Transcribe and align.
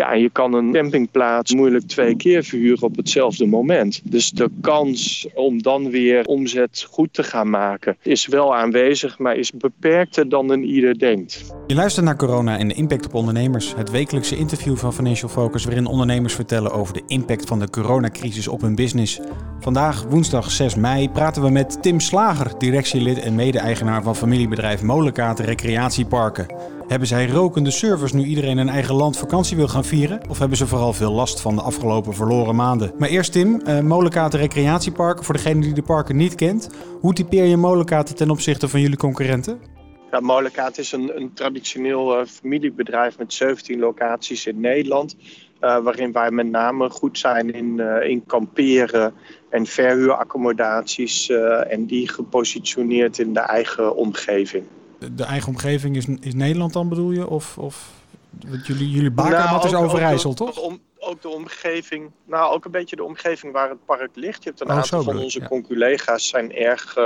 Ja, 0.00 0.12
je 0.12 0.30
kan 0.30 0.54
een 0.54 0.72
campingplaats 0.72 1.54
moeilijk 1.54 1.86
twee 1.86 2.16
keer 2.16 2.44
verhuren 2.44 2.82
op 2.82 2.96
hetzelfde 2.96 3.46
moment. 3.46 4.00
Dus 4.04 4.30
de 4.30 4.50
kans 4.60 5.28
om 5.34 5.62
dan 5.62 5.90
weer 5.90 6.24
omzet 6.24 6.86
goed 6.90 7.12
te 7.12 7.22
gaan 7.22 7.50
maken 7.50 7.96
is 8.02 8.26
wel 8.26 8.56
aanwezig, 8.56 9.18
maar 9.18 9.36
is 9.36 9.52
beperkter 9.52 10.28
dan 10.28 10.50
een 10.50 10.64
ieder 10.64 10.98
denkt. 10.98 11.44
Je 11.66 11.74
luistert 11.74 12.04
naar 12.04 12.16
Corona 12.16 12.58
en 12.58 12.68
de 12.68 12.74
impact 12.74 13.06
op 13.06 13.14
ondernemers. 13.14 13.74
Het 13.76 13.90
wekelijkse 13.90 14.36
interview 14.36 14.76
van 14.76 14.94
Financial 14.94 15.30
Focus 15.30 15.64
waarin 15.64 15.86
ondernemers 15.86 16.34
vertellen 16.34 16.72
over 16.72 16.94
de 16.94 17.02
impact 17.06 17.48
van 17.48 17.58
de 17.58 17.70
coronacrisis 17.70 18.48
op 18.48 18.60
hun 18.60 18.74
business. 18.74 19.20
Vandaag, 19.58 20.02
woensdag 20.08 20.50
6 20.50 20.74
mei, 20.74 21.10
praten 21.10 21.42
we 21.42 21.50
met 21.50 21.82
Tim 21.82 22.00
Slager, 22.00 22.58
directielid 22.58 23.18
en 23.18 23.34
mede-eigenaar 23.34 24.02
van 24.02 24.16
familiebedrijf 24.16 24.82
Molenkaten 24.82 25.44
Recreatieparken. 25.44 26.78
Hebben 26.90 27.08
zij 27.08 27.28
rokende 27.28 27.70
servers 27.70 28.12
nu 28.12 28.24
iedereen 28.24 28.58
in 28.58 28.68
eigen 28.68 28.94
land 28.94 29.18
vakantie 29.18 29.56
wil 29.56 29.68
gaan 29.68 29.84
vieren? 29.84 30.20
Of 30.28 30.38
hebben 30.38 30.56
ze 30.56 30.66
vooral 30.66 30.92
veel 30.92 31.12
last 31.12 31.40
van 31.40 31.54
de 31.54 31.62
afgelopen 31.62 32.14
verloren 32.14 32.56
maanden? 32.56 32.92
Maar 32.98 33.08
eerst 33.08 33.32
Tim, 33.32 33.60
uh, 33.66 33.80
Molenkaten 33.80 34.38
Recreatieparken. 34.38 35.24
Voor 35.24 35.34
degene 35.34 35.60
die 35.60 35.72
de 35.72 35.82
parken 35.82 36.16
niet 36.16 36.34
kent, 36.34 36.70
hoe 37.00 37.12
typeer 37.12 37.44
je 37.44 37.56
Molenkaten 37.56 38.14
ten 38.14 38.30
opzichte 38.30 38.68
van 38.68 38.80
jullie 38.80 38.96
concurrenten? 38.96 39.60
Ja, 40.10 40.70
is 40.74 40.92
een, 40.92 41.16
een 41.16 41.32
traditioneel 41.32 42.20
uh, 42.20 42.26
familiebedrijf 42.26 43.18
met 43.18 43.32
17 43.32 43.78
locaties 43.78 44.46
in 44.46 44.60
Nederland. 44.60 45.16
Uh, 45.60 45.78
waarin 45.78 46.12
wij 46.12 46.30
met 46.30 46.50
name 46.50 46.90
goed 46.90 47.18
zijn 47.18 47.54
in, 47.54 47.80
in 48.02 48.26
kamperen 48.26 49.14
en 49.50 49.66
verhuuraccommodaties. 49.66 51.30
en 51.68 51.86
die 51.86 52.08
gepositioneerd 52.08 53.18
in 53.18 53.32
de 53.32 53.40
eigen 53.40 53.96
omgeving. 53.96 54.64
De 55.14 55.24
eigen 55.24 55.48
omgeving 55.48 55.96
is, 55.96 56.06
is 56.20 56.34
Nederland 56.34 56.72
dan 56.72 56.88
bedoel 56.88 57.10
je? 57.10 57.28
Of, 57.28 57.58
of 57.58 57.90
jullie, 58.62 58.90
jullie 58.90 59.10
bakermat 59.10 59.62
nou, 59.62 59.66
is 59.66 59.74
Overijssel, 59.74 60.34
toch? 60.34 60.58
Om, 60.58 60.80
ook 60.98 61.22
de 61.22 61.28
omgeving, 61.28 62.10
nou 62.24 62.54
ook 62.54 62.64
een 62.64 62.70
beetje 62.70 62.96
de 62.96 63.04
omgeving 63.04 63.52
waar 63.52 63.68
het 63.68 63.84
park 63.84 64.10
ligt. 64.14 64.42
Je 64.42 64.48
hebt 64.48 64.60
een 64.60 64.70
oh, 64.70 64.76
aantal 64.76 65.02
van 65.02 65.18
onze 65.18 65.40
ja. 65.40 65.46
conculega's 65.46 66.28
zijn 66.28 66.54
erg 66.54 66.96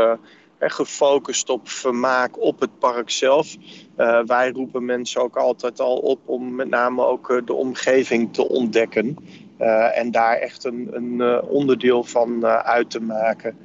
gefocust 0.59 1.49
op 1.49 1.69
vermaak 1.69 2.43
op 2.43 2.61
het 2.61 2.79
park 2.79 3.11
zelf. 3.11 3.57
Uh, 3.97 4.21
wij 4.27 4.51
roepen 4.51 4.85
mensen 4.85 5.23
ook 5.23 5.37
altijd 5.37 5.81
al 5.81 5.97
op 5.97 6.19
om 6.25 6.55
met 6.55 6.69
name 6.69 7.05
ook 7.05 7.31
uh, 7.31 7.41
de 7.45 7.53
omgeving 7.53 8.33
te 8.33 8.49
ontdekken. 8.49 9.17
En 9.95 10.11
daar 10.11 10.37
echt 10.37 10.65
een, 10.65 10.89
een 10.93 11.43
onderdeel 11.43 12.05
van 12.05 12.47
uit 12.47 12.91
te 12.91 13.01
maken. 13.01 13.57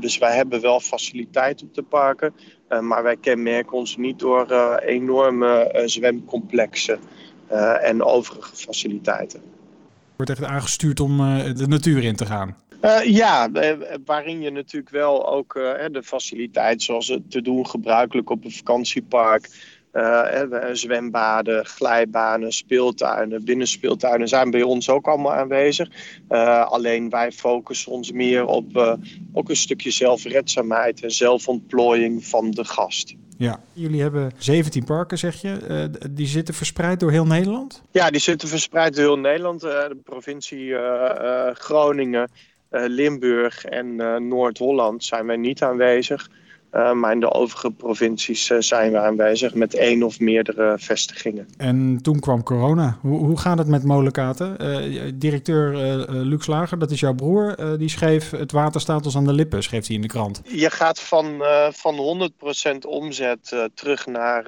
dus 0.00 0.18
wij 0.18 0.36
hebben 0.36 0.60
wel 0.60 0.80
faciliteit 0.80 1.62
op 1.62 1.74
de 1.74 1.82
parken. 1.82 2.34
Maar 2.80 3.02
wij 3.02 3.16
kenmerken 3.16 3.72
ons 3.72 3.96
niet 3.96 4.18
door 4.18 4.76
enorme 4.78 5.82
zwemcomplexen 5.86 6.98
en 7.82 8.02
overige 8.02 8.56
faciliteiten. 8.56 9.40
Wordt 10.16 10.30
echt 10.30 10.44
aangestuurd 10.44 11.00
om 11.00 11.16
de 11.54 11.66
natuur 11.66 12.04
in 12.04 12.16
te 12.16 12.26
gaan? 12.26 12.56
Uh, 12.84 13.04
ja, 13.04 13.48
eh, 13.52 13.76
waarin 14.04 14.40
je 14.40 14.50
natuurlijk 14.50 14.92
wel 14.92 15.28
ook 15.28 15.54
uh, 15.54 15.72
de 15.90 16.02
faciliteit 16.02 16.82
zoals 16.82 17.08
het 17.08 17.30
te 17.30 17.42
doen 17.42 17.66
gebruikelijk 17.66 18.30
op 18.30 18.44
een 18.44 18.52
vakantiepark. 18.52 19.48
Zwembaden, 20.72 21.66
glijbanen, 21.66 22.52
speeltuinen, 22.52 23.44
binnenspeeltuinen 23.44 24.28
zijn 24.28 24.50
bij 24.50 24.62
ons 24.62 24.88
ook 24.88 25.06
allemaal 25.06 25.32
aanwezig. 25.32 25.88
alleen 26.68 27.10
wij 27.10 27.32
focussen 27.32 27.92
ons 27.92 28.12
meer 28.12 28.46
op 28.46 28.98
ook 29.32 29.48
een 29.48 29.56
stukje 29.56 29.90
zelfredzaamheid 29.90 31.02
en 31.02 31.10
zelfontplooiing 31.10 32.24
van 32.24 32.50
de 32.50 32.64
gast. 32.64 33.14
Ja, 33.38 33.60
jullie 33.72 34.02
hebben 34.02 34.32
17 34.36 34.84
parken, 34.84 35.18
zeg 35.18 35.40
je. 35.40 35.90
die 36.10 36.26
zitten 36.26 36.54
verspreid 36.54 37.00
door 37.00 37.10
heel 37.10 37.26
Nederland? 37.26 37.82
Ja, 37.90 38.10
die 38.10 38.20
zitten 38.20 38.48
verspreid 38.48 38.94
door 38.94 39.04
heel 39.04 39.18
Nederland. 39.18 39.60
de 39.60 40.00
provincie 40.04 40.74
Groningen, 41.54 42.30
Limburg 42.70 43.64
en 43.64 43.96
Noord-Holland 44.28 45.04
zijn 45.04 45.26
wij 45.26 45.36
niet 45.36 45.62
aanwezig. 45.62 46.30
Uh, 46.74 46.92
maar 46.92 47.12
in 47.12 47.20
de 47.20 47.32
overige 47.32 47.70
provincies 47.70 48.46
zijn 48.58 48.92
we 48.92 48.98
aanwezig 48.98 49.54
met 49.54 49.74
één 49.74 50.02
of 50.02 50.20
meerdere 50.20 50.74
vestigingen. 50.78 51.48
En 51.56 51.98
toen 52.02 52.20
kwam 52.20 52.42
corona. 52.42 52.98
Hoe, 53.00 53.18
hoe 53.18 53.38
gaat 53.38 53.58
het 53.58 53.66
met 53.66 53.84
molenkaten? 53.84 54.56
directeur 55.18 55.76
Luc 56.10 56.44
Slager, 56.44 56.78
dat 56.78 56.90
is 56.90 57.00
jouw 57.00 57.14
broer, 57.14 57.56
die 57.78 57.88
schreef... 57.88 58.30
het 58.30 58.52
water 58.52 58.80
staat 58.80 59.04
ons 59.04 59.16
aan 59.16 59.24
de 59.24 59.32
lippen, 59.32 59.62
schreef 59.62 59.86
hij 59.86 59.96
in 59.96 60.02
de 60.02 60.08
krant. 60.08 60.40
Je 60.44 60.70
gaat 60.70 61.00
van, 61.00 61.42
van 61.72 62.30
100% 62.74 62.78
omzet 62.88 63.70
terug 63.74 64.06
naar, 64.06 64.44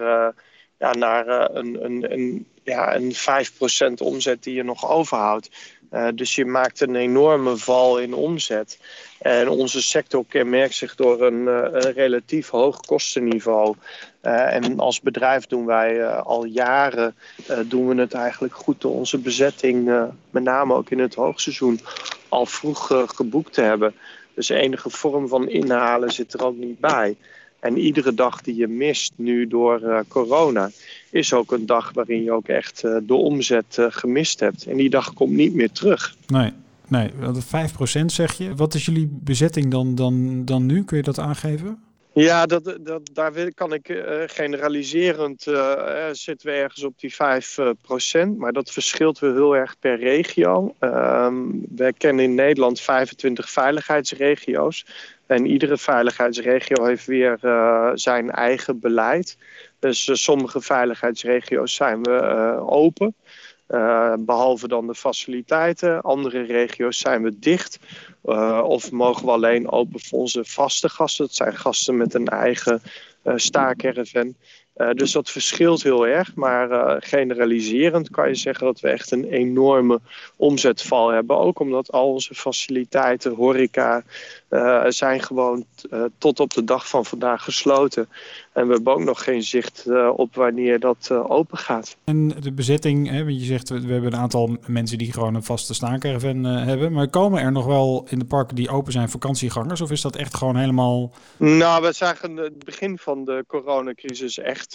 ja, 0.78 0.92
naar 0.92 1.50
een, 1.56 1.84
een, 1.84 2.12
een, 2.12 2.46
ja, 2.66 2.94
een 2.94 3.14
5% 3.14 4.02
omzet 4.02 4.42
die 4.42 4.54
je 4.54 4.62
nog 4.62 4.90
overhoudt. 4.90 5.50
Uh, 5.92 6.08
dus 6.14 6.34
je 6.34 6.44
maakt 6.44 6.80
een 6.80 6.96
enorme 6.96 7.56
val 7.56 7.98
in 7.98 8.14
omzet. 8.14 8.78
En 9.18 9.48
onze 9.48 9.82
sector 9.82 10.24
kenmerkt 10.28 10.74
zich 10.74 10.94
door 10.94 11.22
een, 11.22 11.40
uh, 11.40 11.58
een 11.72 11.92
relatief 11.92 12.48
hoog 12.48 12.80
kostenniveau. 12.80 13.74
Uh, 14.22 14.54
en 14.54 14.78
als 14.78 15.00
bedrijf 15.00 15.46
doen 15.46 15.66
wij 15.66 16.06
al 16.08 16.44
jaren 16.44 17.16
doen 17.64 17.88
we 17.88 18.00
het 18.00 18.12
eigenlijk 18.12 18.54
goed 18.54 18.80
door 18.80 18.94
onze 18.94 19.18
bezetting, 19.18 19.90
met 20.30 20.42
name 20.42 20.74
ook 20.74 20.90
in 20.90 20.98
het 20.98 21.14
hoogseizoen, 21.14 21.80
al 22.28 22.46
vroeg 22.46 23.06
geboekt 23.06 23.52
te 23.52 23.60
hebben. 23.60 23.94
Dus 24.34 24.48
enige 24.48 24.90
vorm 24.90 25.28
van 25.28 25.48
inhalen 25.48 26.12
zit 26.12 26.34
er 26.34 26.44
ook 26.44 26.56
niet 26.56 26.80
bij. 26.80 27.16
En 27.60 27.78
iedere 27.78 28.14
dag 28.14 28.40
die 28.42 28.56
je 28.56 28.68
mist 28.68 29.12
nu 29.16 29.46
door 29.46 29.80
uh, 29.82 29.98
corona, 30.08 30.70
is 31.10 31.32
ook 31.32 31.52
een 31.52 31.66
dag 31.66 31.92
waarin 31.92 32.22
je 32.22 32.32
ook 32.32 32.48
echt 32.48 32.84
uh, 32.84 32.96
de 33.02 33.14
omzet 33.14 33.76
uh, 33.78 33.86
gemist 33.88 34.40
hebt. 34.40 34.66
En 34.66 34.76
die 34.76 34.90
dag 34.90 35.12
komt 35.12 35.32
niet 35.32 35.54
meer 35.54 35.72
terug. 35.72 36.16
Nee, 36.26 36.52
nee 36.88 37.10
5% 37.10 37.12
zeg 38.06 38.32
je. 38.32 38.54
Wat 38.54 38.74
is 38.74 38.84
jullie 38.84 39.08
bezetting 39.10 39.70
dan, 39.70 39.94
dan, 39.94 40.44
dan 40.44 40.66
nu? 40.66 40.84
Kun 40.84 40.96
je 40.96 41.02
dat 41.02 41.18
aangeven? 41.18 41.78
Ja, 42.18 42.46
dat, 42.46 42.76
dat, 42.80 43.10
daar 43.12 43.52
kan 43.54 43.72
ik 43.72 43.88
uh, 43.88 44.22
generaliserend 44.26 45.46
uh, 45.46 46.08
zitten 46.12 46.48
we 46.48 46.54
ergens 46.54 46.84
op 46.84 46.98
die 46.98 47.14
5%. 47.14 47.16
maar 48.36 48.52
dat 48.52 48.70
verschilt 48.70 49.18
wel 49.18 49.32
heel 49.32 49.56
erg 49.56 49.78
per 49.78 49.98
regio. 49.98 50.74
Uh, 50.80 51.32
wij 51.74 51.92
kennen 51.92 52.24
in 52.24 52.34
Nederland 52.34 52.80
25 52.80 53.50
veiligheidsregio's. 53.50 54.86
En 55.26 55.46
iedere 55.46 55.76
veiligheidsregio 55.78 56.84
heeft 56.84 57.06
weer 57.06 57.38
uh, 57.42 57.90
zijn 57.94 58.30
eigen 58.30 58.80
beleid. 58.80 59.38
Dus 59.78 60.22
sommige 60.22 60.60
veiligheidsregio's 60.60 61.74
zijn 61.74 62.02
we 62.02 62.20
open. 62.66 63.14
Uh, 63.68 64.14
behalve 64.18 64.68
dan 64.68 64.86
de 64.86 64.94
faciliteiten. 64.94 66.00
Andere 66.00 66.42
regio's 66.42 66.98
zijn 66.98 67.22
we 67.22 67.38
dicht. 67.38 67.78
Of 68.62 68.90
mogen 68.90 69.24
we 69.24 69.30
alleen 69.30 69.70
open 69.70 70.00
voor 70.00 70.18
onze 70.18 70.44
vaste 70.44 70.88
gasten. 70.88 71.26
Dat 71.26 71.34
zijn 71.34 71.56
gasten 71.56 71.96
met 71.96 72.14
een 72.14 72.28
eigen 72.28 72.82
uh, 73.24 73.32
staakerven. 73.36 74.36
Uh, 74.76 74.90
dus 74.90 75.12
dat 75.12 75.30
verschilt 75.30 75.82
heel 75.82 76.06
erg. 76.06 76.34
Maar 76.34 76.70
uh, 76.70 76.94
generaliserend 76.98 78.10
kan 78.10 78.28
je 78.28 78.34
zeggen 78.34 78.66
dat 78.66 78.80
we 78.80 78.88
echt 78.88 79.10
een 79.10 79.24
enorme 79.24 80.00
omzetval 80.36 81.08
hebben. 81.08 81.38
Ook 81.38 81.60
omdat 81.60 81.92
al 81.92 82.12
onze 82.12 82.34
faciliteiten, 82.34 83.34
horeca, 83.34 84.02
uh, 84.50 84.84
zijn 84.88 85.22
gewoon 85.22 85.64
tot 86.18 86.40
op 86.40 86.54
de 86.54 86.64
dag 86.64 86.88
van 86.88 87.04
vandaag 87.04 87.42
gesloten. 87.42 88.08
En 88.52 88.66
we 88.66 88.72
hebben 88.72 88.92
ook 88.92 89.04
nog 89.04 89.24
geen 89.24 89.42
zicht 89.42 89.84
op 90.16 90.34
wanneer 90.34 90.80
dat 90.80 91.10
open 91.10 91.58
gaat. 91.58 91.96
En 92.04 92.28
de 92.28 92.52
bezetting, 92.52 93.10
hè, 93.10 93.24
want 93.24 93.40
je 93.40 93.44
zegt 93.44 93.68
we 93.68 93.92
hebben 93.92 94.12
een 94.12 94.18
aantal 94.18 94.56
mensen 94.66 94.98
die 94.98 95.12
gewoon 95.12 95.34
een 95.34 95.42
vaste 95.42 95.74
staakerven 95.74 96.44
hebben. 96.44 96.92
Maar 96.92 97.08
komen 97.08 97.42
er 97.42 97.52
nog 97.52 97.66
wel 97.66 98.06
in 98.08 98.18
de 98.18 98.24
parken 98.24 98.56
die 98.56 98.68
open 98.68 98.92
zijn 98.92 99.08
vakantiegangers? 99.08 99.80
Of 99.80 99.90
is 99.90 100.00
dat 100.00 100.16
echt 100.16 100.36
gewoon 100.36 100.56
helemaal... 100.56 101.12
Nou, 101.36 101.82
we 101.82 101.92
zagen 101.92 102.36
het 102.36 102.64
begin 102.64 102.98
van 102.98 103.24
de 103.24 103.44
coronacrisis 103.46 104.38
echt 104.38 104.65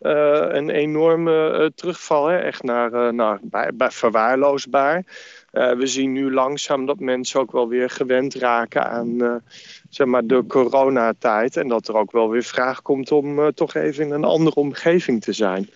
uh, 0.00 0.46
een 0.48 0.70
enorme 0.70 1.58
uh, 1.58 1.66
terugval. 1.74 2.26
Hè? 2.26 2.38
Echt 2.38 2.62
naar, 2.62 3.14
naar 3.14 3.38
bij, 3.42 3.70
bij 3.74 3.90
verwaarloosbaar. 3.90 5.04
we 5.50 5.86
zien 5.86 6.12
nu 6.12 6.32
langzaam 6.32 6.86
dat 6.86 6.98
mensen 6.98 7.40
ook 7.40 7.52
wel 7.52 7.68
weer 7.68 7.90
gewend 7.90 8.34
raken 8.34 8.86
aan 8.86 9.42
zeg 9.90 10.06
maar 10.06 10.26
de 10.26 10.44
coronatijd. 10.46 11.56
En 11.56 11.68
dat 11.68 11.88
er 11.88 11.96
ook 11.96 12.12
wel 12.12 12.30
weer 12.30 12.42
vraag 12.42 12.82
komt 12.82 13.12
om 13.12 13.52
toch 13.54 13.74
even 13.74 14.04
in 14.04 14.10
een 14.10 14.24
andere 14.24 14.56
omgeving 14.56 15.22
te 15.22 15.32
zijn. 15.32 15.70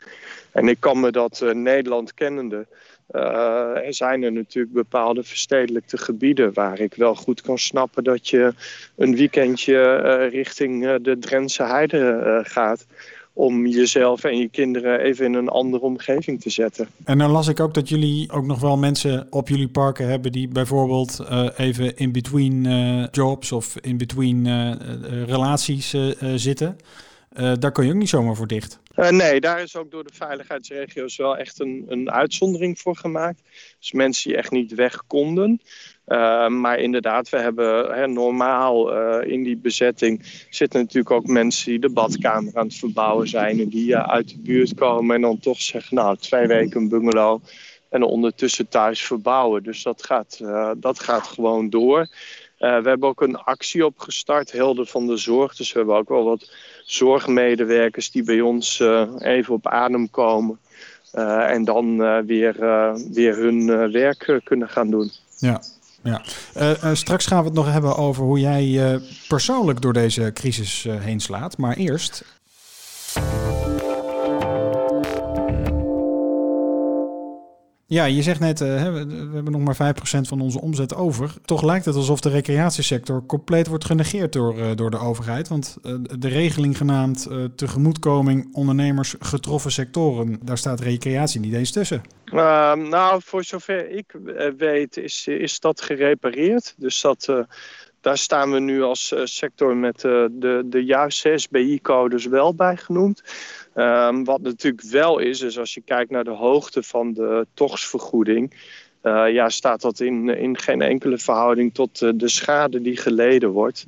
En 0.52 0.68
ik 0.68 0.80
kan 0.80 1.00
me 1.00 1.10
dat 1.10 1.44
Nederland 1.52 2.14
kennende... 2.14 2.66
Uh, 3.12 3.86
er 3.86 3.94
zijn 3.94 4.22
er 4.22 4.32
natuurlijk 4.32 4.74
bepaalde 4.74 5.22
verstedelijkte 5.22 5.98
gebieden 5.98 6.52
waar 6.52 6.78
ik 6.78 6.94
wel 6.94 7.14
goed 7.14 7.40
kan 7.40 7.58
snappen 7.58 8.04
dat 8.04 8.28
je 8.28 8.54
een 8.96 9.16
weekendje 9.16 9.96
richting 10.32 10.96
de 10.96 11.18
Drentse 11.18 11.62
Heide 11.62 12.40
gaat 12.46 12.86
om 13.32 13.66
jezelf 13.66 14.24
en 14.24 14.38
je 14.38 14.48
kinderen 14.48 15.00
even 15.00 15.24
in 15.24 15.34
een 15.34 15.48
andere 15.48 15.82
omgeving 15.82 16.40
te 16.40 16.50
zetten. 16.50 16.88
En 17.04 17.18
dan 17.18 17.30
las 17.30 17.48
ik 17.48 17.60
ook 17.60 17.74
dat 17.74 17.88
jullie 17.88 18.32
ook 18.32 18.44
nog 18.44 18.60
wel 18.60 18.76
mensen 18.76 19.26
op 19.30 19.48
jullie 19.48 19.68
parken 19.68 20.08
hebben 20.08 20.32
die 20.32 20.48
bijvoorbeeld 20.48 21.18
uh, 21.20 21.48
even 21.56 21.96
in 21.96 22.12
between 22.12 22.64
uh, 22.64 23.06
jobs 23.10 23.52
of 23.52 23.76
in 23.80 23.96
between 23.96 24.46
uh, 24.46 24.72
relaties 25.26 25.94
zitten. 26.34 26.76
daar 27.58 27.72
kan 27.72 27.86
je 27.86 27.92
ook 27.92 27.98
niet 27.98 28.08
zomaar 28.08 28.36
voor 28.36 28.46
dicht. 28.46 28.80
nee, 28.94 29.40
daar 29.40 29.62
is 29.62 29.76
ook 29.76 29.90
door 29.90 30.04
de 30.04 30.14
veiligheidsregio's 30.14 31.16
wel 31.16 31.36
echt 31.36 31.60
een, 31.60 31.84
een 31.88 32.10
uitzondering 32.10 32.78
voor 32.78 32.96
gemaakt. 32.96 33.42
Dus 33.78 33.92
mensen 33.92 34.30
die 34.30 34.38
echt 34.38 34.50
niet 34.50 34.74
weg 34.74 35.02
konden. 35.06 35.60
Uh, 36.10 36.48
maar 36.48 36.78
inderdaad, 36.78 37.28
we 37.28 37.38
hebben 37.38 37.94
hè, 37.94 38.06
normaal 38.06 38.96
uh, 38.96 39.32
in 39.32 39.42
die 39.42 39.56
bezetting 39.56 40.44
zitten 40.50 40.80
natuurlijk 40.80 41.10
ook 41.10 41.26
mensen 41.26 41.70
die 41.70 41.80
de 41.80 41.88
badkamer 41.88 42.56
aan 42.56 42.66
het 42.66 42.76
verbouwen 42.76 43.28
zijn 43.28 43.60
en 43.60 43.68
die 43.68 43.90
uh, 43.90 44.08
uit 44.08 44.28
de 44.28 44.38
buurt 44.38 44.74
komen 44.74 45.14
en 45.14 45.20
dan 45.20 45.38
toch 45.38 45.60
zeggen, 45.60 45.96
nou, 45.96 46.16
twee 46.16 46.46
weken 46.46 46.80
een 46.80 46.88
bungalow 46.88 47.42
en 47.88 48.02
ondertussen 48.02 48.68
thuis 48.68 49.02
verbouwen. 49.02 49.62
Dus 49.62 49.82
dat 49.82 50.04
gaat, 50.04 50.40
dat 50.76 51.00
gaat 51.00 51.26
gewoon 51.26 51.70
door. 51.70 52.08
we 52.58 52.66
hebben 52.66 53.08
ook 53.08 53.20
een 53.20 53.36
actie 53.36 53.86
opgestart, 53.86 54.52
Helden 54.52 54.86
van 54.86 55.06
de 55.06 55.16
Zorg. 55.16 55.56
Dus 55.56 55.72
we 55.72 55.78
hebben 55.78 55.96
ook 55.96 56.08
wel 56.08 56.24
wat 56.24 56.50
zorgmedewerkers 56.84 58.10
die 58.10 58.22
bij 58.22 58.40
ons 58.40 58.82
even 59.18 59.54
op 59.54 59.66
adem 59.66 60.10
komen. 60.10 60.58
en 61.46 61.64
dan 61.64 61.96
weer, 62.26 62.54
weer 63.12 63.36
hun 63.36 63.90
werk 63.92 64.40
kunnen 64.44 64.68
gaan 64.68 64.90
doen. 64.90 65.10
Ja, 65.38 65.60
ja. 66.02 66.22
Uh, 66.56 66.70
uh, 66.84 66.90
straks 66.94 67.26
gaan 67.26 67.38
we 67.38 67.44
het 67.44 67.54
nog 67.54 67.72
hebben 67.72 67.96
over 67.96 68.24
hoe 68.24 68.40
jij 68.40 68.64
uh, 68.66 69.00
persoonlijk 69.28 69.80
door 69.80 69.92
deze 69.92 70.30
crisis 70.34 70.86
heen 70.90 71.20
slaat. 71.20 71.56
Maar 71.56 71.76
eerst. 71.76 72.24
Ja, 77.90 78.04
je 78.04 78.22
zegt 78.22 78.40
net, 78.40 78.60
uh, 78.60 78.68
we, 78.68 78.98
hebben 79.34 79.52
nog 79.52 79.78
maar 79.78 79.94
5% 79.94 80.00
van 80.20 80.40
onze 80.40 80.60
omzet 80.60 80.94
over. 80.94 81.34
Toch 81.44 81.62
lijkt 81.62 81.84
het 81.84 81.94
alsof 81.94 82.20
de 82.20 82.28
recreatiesector 82.28 83.26
compleet 83.26 83.66
wordt 83.66 83.84
genegeerd 83.84 84.32
door, 84.32 84.58
uh, 84.58 84.66
door 84.74 84.90
de 84.90 84.98
overheid. 84.98 85.48
Want 85.48 85.76
uh, 85.82 85.94
de 86.18 86.28
regeling 86.28 86.76
genaamd 86.76 87.28
tegemoetkoming 87.56 88.48
ondernemers 88.52 89.14
getroffen 89.18 89.72
sectoren, 89.72 90.38
daar 90.42 90.58
staat 90.58 90.80
recreatie 90.80 91.40
niet 91.40 91.54
eens 91.54 91.72
tussen. 91.72 92.02
Ehm, 92.24 92.88
nou, 92.88 93.20
voor 93.24 93.44
zover 93.44 93.90
ik 93.90 94.14
weet 94.56 94.96
is, 94.96 95.26
is 95.26 95.60
dat 95.60 95.80
gerepareerd. 95.80 96.74
Dus 96.76 97.00
dat, 97.00 97.46
daar 98.00 98.18
staan 98.18 98.52
we 98.52 98.60
nu 98.60 98.82
als 98.82 99.14
sector 99.24 99.76
met 99.76 100.00
de, 100.00 100.62
de 100.66 100.84
juiste 100.84 101.32
SBI-codes 101.38 102.26
wel 102.26 102.54
bij 102.54 102.76
genoemd. 102.76 103.22
Um, 103.74 104.24
wat 104.24 104.40
natuurlijk 104.40 104.82
wel 104.82 105.18
is, 105.18 105.40
is 105.40 105.58
als 105.58 105.74
je 105.74 105.80
kijkt 105.80 106.10
naar 106.10 106.24
de 106.24 106.30
hoogte 106.30 106.82
van 106.82 107.12
de 107.12 107.46
togsvergoeding... 107.54 108.78
Uh, 109.02 109.32
ja, 109.32 109.48
staat 109.48 109.80
dat 109.80 110.00
in, 110.00 110.28
in 110.28 110.58
geen 110.58 110.82
enkele 110.82 111.18
verhouding 111.18 111.74
tot 111.74 112.00
uh, 112.00 112.10
de 112.14 112.28
schade 112.28 112.80
die 112.80 112.96
geleden 112.96 113.50
wordt. 113.50 113.86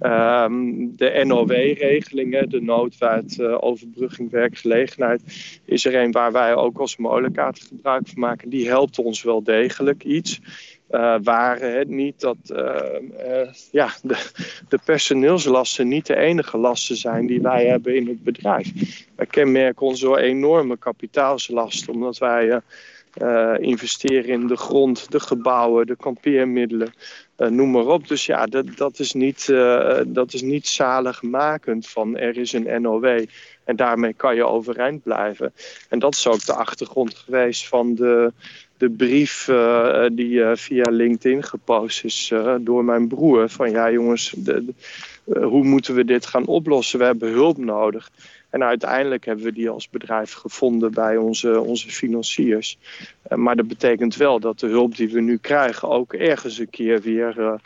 Um, 0.00 0.96
de 0.96 1.22
NOW-regelingen, 1.24 2.48
de 2.48 2.60
noodwet 2.60 3.36
uh, 3.38 3.56
overbrugging 3.60 4.30
werkgelegenheid, 4.30 5.22
is 5.64 5.84
er 5.84 5.94
een 5.94 6.12
waar 6.12 6.32
wij 6.32 6.54
ook 6.54 6.78
als 6.78 6.96
molenkaart 6.96 7.60
gebruik 7.68 8.08
van 8.08 8.20
maken. 8.20 8.48
Die 8.48 8.68
helpt 8.68 8.98
ons 8.98 9.22
wel 9.22 9.42
degelijk 9.42 10.04
iets. 10.04 10.40
Uh, 10.90 11.16
waren 11.22 11.78
het 11.78 11.88
niet 11.88 12.20
dat 12.20 12.36
uh, 12.46 12.58
uh, 13.26 13.52
ja, 13.70 13.90
de, 14.02 14.30
de, 14.68 14.78
personeelslasten 14.84 15.88
niet 15.88 16.06
de 16.06 16.16
enige 16.16 16.58
lasten 16.58 16.96
zijn 16.96 17.26
die 17.26 17.40
wij 17.40 17.66
hebben 17.66 17.96
in 17.96 18.08
het 18.08 18.24
bedrijf. 18.24 18.72
Wij 19.16 19.26
kenmerken 19.26 20.00
door 20.00 20.18
enorme 20.18 20.76
kapitaalslasten, 20.76 21.92
omdat 21.92 22.18
wij 22.18 22.60
investeren 23.60 24.28
in 24.28 24.46
de 24.46 24.56
grond, 24.56 25.10
de 25.10 25.20
gebouwen, 25.20 25.86
de 25.86 25.96
kampeermiddelen, 25.96 26.92
noem 27.36 27.70
maar 27.70 27.86
op. 27.86 28.08
Dus 28.08 28.26
ja, 28.26 28.46
dat, 28.46 28.66
dat, 28.76 28.98
is 28.98 29.12
niet, 29.12 29.46
dat 30.06 30.32
is 30.32 30.42
niet 30.42 30.66
zaligmakend 30.66 31.88
van 31.88 32.16
er 32.16 32.36
is 32.36 32.52
een 32.52 32.82
NOW 32.82 33.24
en 33.64 33.76
daarmee 33.76 34.14
kan 34.14 34.34
je 34.34 34.46
overeind 34.46 35.02
blijven. 35.02 35.52
En 35.88 35.98
dat 35.98 36.14
is 36.14 36.26
ook 36.26 36.44
de 36.44 36.54
achtergrond 36.54 37.14
geweest 37.14 37.68
van 37.68 37.94
de 37.94 38.32
de 38.80 38.90
brief 38.90 39.48
uh, 39.48 40.06
die 40.12 40.30
uh, 40.30 40.50
via 40.54 40.90
LinkedIn 40.90 41.42
gepost 41.42 42.04
is 42.04 42.30
uh, 42.32 42.54
door 42.60 42.84
mijn 42.84 43.08
broer. 43.08 43.48
Van 43.48 43.70
ja 43.70 43.90
jongens, 43.90 44.34
de, 44.36 44.64
hoe 45.24 45.64
moeten 45.64 45.94
we 45.94 46.04
dit 46.04 46.26
gaan 46.26 46.46
oplossen? 46.46 46.98
We 46.98 47.04
hebben 47.04 47.32
hulp 47.32 47.58
nodig. 47.58 48.10
En 48.50 48.62
uiteindelijk 48.62 49.24
hebben 49.24 49.44
we 49.44 49.52
die 49.52 49.68
als 49.68 49.88
bedrijf 49.88 50.32
gevonden 50.32 50.92
bij 50.92 51.16
onze, 51.16 51.60
onze 51.60 51.90
financiers. 51.90 52.78
maar 53.34 53.56
dat 53.56 53.68
betekent 53.68 54.16
wel 54.16 54.40
dat 54.40 54.58
de 54.58 54.66
hulp 54.66 54.96
die 54.96 55.08
we 55.08 55.20
nu 55.20 55.36
krijgen 55.36 55.88
ook 55.88 56.12
ergens 56.12 56.58
een 56.58 56.70
keer 56.70 57.00
weer 57.00 57.60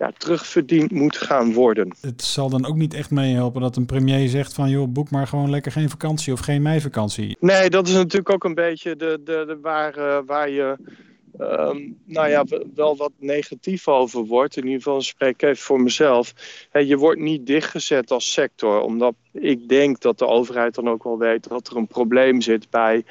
ja, 0.00 0.12
terugverdiend 0.16 0.90
moet 0.90 1.16
gaan 1.16 1.52
worden. 1.52 1.94
Het 2.00 2.22
zal 2.22 2.50
dan 2.50 2.66
ook 2.66 2.76
niet 2.76 2.94
echt 2.94 3.10
meehelpen 3.10 3.60
dat 3.60 3.76
een 3.76 3.86
premier 3.86 4.28
zegt 4.28 4.54
van 4.54 4.70
joh, 4.70 4.88
boek 4.88 5.10
maar 5.10 5.26
gewoon 5.26 5.50
lekker 5.50 5.72
geen 5.72 5.90
vakantie 5.90 6.32
of 6.32 6.40
geen 6.40 6.62
meivakantie. 6.62 7.36
Nee, 7.40 7.70
dat 7.70 7.88
is 7.88 7.94
natuurlijk 7.94 8.30
ook 8.30 8.44
een 8.44 8.54
beetje 8.54 8.96
de, 8.96 9.20
de, 9.24 9.44
de 9.46 9.58
waar, 9.62 9.98
uh, 9.98 10.18
waar 10.26 10.50
je 10.50 10.76
um, 11.40 11.98
nou 12.04 12.28
ja, 12.28 12.44
wel 12.74 12.96
wat 12.96 13.12
negatief 13.18 13.88
over 13.88 14.24
wordt. 14.24 14.56
In 14.56 14.64
ieder 14.64 14.82
geval 14.82 15.02
spreek 15.02 15.34
ik 15.34 15.42
even 15.42 15.62
voor 15.62 15.80
mezelf. 15.80 16.32
je 16.72 16.96
wordt 16.96 17.20
niet 17.20 17.46
dichtgezet 17.46 18.10
als 18.10 18.32
sector, 18.32 18.80
omdat 18.80 19.14
ik 19.32 19.68
denk 19.68 20.00
dat 20.00 20.18
de 20.18 20.26
overheid 20.26 20.74
dan 20.74 20.88
ook 20.88 21.04
wel 21.04 21.18
weet 21.18 21.48
dat 21.48 21.68
er 21.68 21.76
een 21.76 21.86
probleem 21.86 22.40
zit 22.40 22.70
bij 22.70 23.04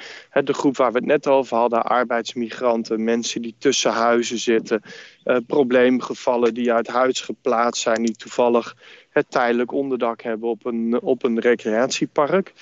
de 0.44 0.54
groep 0.54 0.78
waar 0.78 0.92
we 0.92 0.98
het 0.98 1.08
net 1.08 1.28
over 1.28 1.58
hadden, 1.58 1.84
arbeidsmigranten, 1.84 3.04
mensen 3.04 3.42
die 3.42 3.56
tussen 3.58 3.92
huizen 3.92 4.38
zitten, 4.38 4.82
uh, 5.26 5.38
probleemgevallen 5.48 6.54
die 6.54 6.74
uit 6.74 6.88
huis 6.88 7.22
geplaatst 7.22 7.82
zijn, 7.82 8.04
die 8.06 8.16
toevallig 8.16 8.76
het 9.10 9.32
tijdelijk 9.32 9.72
onderdak 9.72 10.22
hebben 10.22 10.50
op 10.50 10.66
een, 10.66 11.02
op 11.02 11.24
een 11.24 11.40
recreatiepark. 11.40 12.54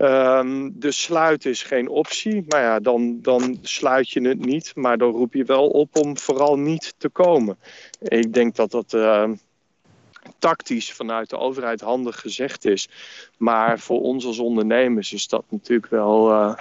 Um, 0.00 0.72
dus 0.78 1.02
sluiten 1.02 1.50
is 1.50 1.62
geen 1.62 1.88
optie. 1.88 2.44
Maar 2.48 2.60
ja, 2.60 2.80
dan, 2.80 3.18
dan 3.22 3.58
sluit 3.62 4.10
je 4.10 4.28
het 4.28 4.44
niet. 4.44 4.72
Maar 4.74 4.98
dan 4.98 5.10
roep 5.10 5.34
je 5.34 5.44
wel 5.44 5.68
op 5.68 5.96
om 5.96 6.18
vooral 6.18 6.58
niet 6.58 6.94
te 6.98 7.08
komen. 7.08 7.58
Ik 8.00 8.32
denk 8.32 8.56
dat 8.56 8.70
dat 8.70 8.92
uh, 8.92 9.30
tactisch 10.38 10.92
vanuit 10.92 11.30
de 11.30 11.38
overheid 11.38 11.80
handig 11.80 12.20
gezegd 12.20 12.64
is. 12.64 12.88
Maar 13.36 13.78
voor 13.78 14.00
ons 14.00 14.26
als 14.26 14.38
ondernemers 14.38 15.12
is 15.12 15.28
dat 15.28 15.44
natuurlijk 15.48 15.90
wel... 15.90 16.30
Uh, 16.30 16.54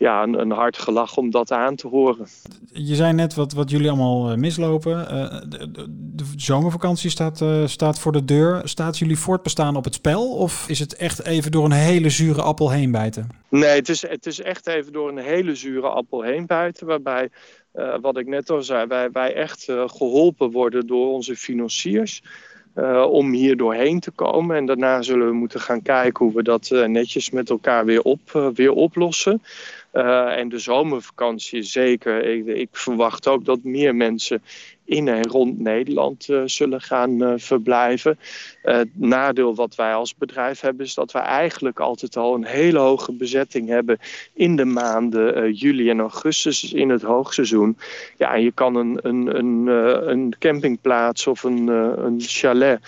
ja, 0.00 0.22
een, 0.22 0.40
een 0.40 0.50
hard 0.50 0.78
gelach 0.78 1.16
om 1.16 1.30
dat 1.30 1.52
aan 1.52 1.76
te 1.76 1.88
horen. 1.88 2.26
Je 2.72 2.94
zei 2.94 3.12
net 3.12 3.34
wat, 3.34 3.52
wat 3.52 3.70
jullie 3.70 3.88
allemaal 3.88 4.30
eh, 4.30 4.36
mislopen. 4.36 4.92
Uh, 4.92 5.40
de, 5.48 5.70
de, 5.70 5.86
de, 5.88 6.24
zomervakantie 6.36 7.10
staat, 7.10 7.40
uh, 7.40 7.66
staat 7.66 7.98
voor 7.98 8.12
de 8.12 8.24
deur. 8.24 8.60
Staat 8.64 8.98
jullie 8.98 9.18
voortbestaan 9.18 9.76
op 9.76 9.84
het 9.84 9.94
spel? 9.94 10.36
Of 10.36 10.68
is 10.68 10.78
het 10.78 10.96
echt 10.96 11.24
even 11.24 11.50
door 11.50 11.64
een 11.64 11.72
hele 11.72 12.10
zure 12.10 12.42
appel 12.42 12.70
heen 12.70 12.90
bijten? 12.90 13.28
Nee, 13.48 13.76
het 13.76 13.88
is, 13.88 14.08
het 14.08 14.26
is 14.26 14.40
echt 14.40 14.66
even 14.66 14.92
door 14.92 15.08
een 15.08 15.18
hele 15.18 15.54
zure 15.54 15.88
appel 15.88 16.22
heen 16.22 16.46
bijten. 16.46 16.86
Waarbij, 16.86 17.28
uh, 17.74 17.94
wat 18.00 18.16
ik 18.16 18.26
net 18.26 18.50
al 18.50 18.62
zei, 18.62 18.86
wij, 18.86 19.10
wij 19.10 19.34
echt 19.34 19.64
geholpen 19.86 20.50
worden 20.50 20.86
door 20.86 21.12
onze 21.12 21.36
financiers. 21.36 22.22
Uh, 22.74 23.06
om 23.10 23.32
hier 23.32 23.56
doorheen 23.56 24.00
te 24.00 24.10
komen. 24.10 24.56
En 24.56 24.66
daarna 24.66 25.02
zullen 25.02 25.26
we 25.26 25.32
moeten 25.32 25.60
gaan 25.60 25.82
kijken 25.82 26.24
hoe 26.24 26.34
we 26.34 26.42
dat 26.42 26.70
uh, 26.72 26.86
netjes 26.86 27.30
met 27.30 27.50
elkaar 27.50 27.84
weer, 27.84 28.02
op, 28.02 28.20
uh, 28.36 28.48
weer 28.54 28.72
oplossen. 28.72 29.42
en 29.92 30.48
de 30.48 30.58
zomervakantie 30.58 31.62
zeker. 31.62 32.24
Ik, 32.24 32.46
ik, 32.46 32.68
verwacht 32.72 33.28
ook 33.28 33.44
dat 33.44 33.62
meer 33.62 33.94
mensen 33.94 34.42
in 34.90 35.08
en 35.08 35.26
rond 35.26 35.58
Nederland 35.58 36.28
uh, 36.28 36.42
zullen 36.44 36.80
gaan 36.80 37.22
uh, 37.22 37.32
verblijven. 37.36 38.18
Uh, 38.64 38.76
het 38.76 38.88
nadeel 38.92 39.54
wat 39.54 39.74
wij 39.74 39.94
als 39.94 40.14
bedrijf 40.14 40.60
hebben 40.60 40.86
is 40.86 40.94
dat 40.94 41.12
wij 41.12 41.22
eigenlijk 41.22 41.80
altijd 41.80 42.16
al 42.16 42.34
een 42.34 42.44
hele 42.44 42.78
hoge 42.78 43.12
bezetting 43.12 43.68
hebben 43.68 43.98
in 44.34 44.56
de 44.56 44.64
maanden 44.64 45.52
juli 45.52 45.90
en 45.90 46.00
augustus, 46.00 46.60
dus 46.60 46.72
in 46.72 46.88
het 46.88 47.02
hoogseizoen. 47.02 47.76
Ja, 48.16 48.34
je 48.34 48.52
kan 48.52 48.74
een, 48.74 48.98
een, 49.02 49.38
een, 49.38 49.66
een 50.10 50.34
campingplaats 50.38 51.26
of 51.26 51.42
een, 51.42 51.66
een 52.04 52.20
chalet 52.20 52.80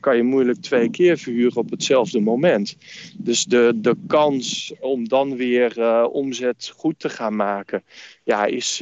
kan 0.00 0.16
je 0.16 0.22
moeilijk 0.22 0.60
twee 0.60 0.90
keer 0.90 1.18
verhuren 1.18 1.56
op 1.56 1.70
hetzelfde 1.70 2.20
moment. 2.20 2.76
Dus 3.16 3.44
de, 3.44 3.72
de 3.74 3.96
kans 4.06 4.72
om 4.80 5.08
dan 5.08 5.36
weer 5.36 6.06
omzet 6.06 6.72
goed 6.76 6.98
te 6.98 7.08
gaan 7.08 7.36
maken, 7.36 7.82
ja, 8.30 8.44
is, 8.44 8.80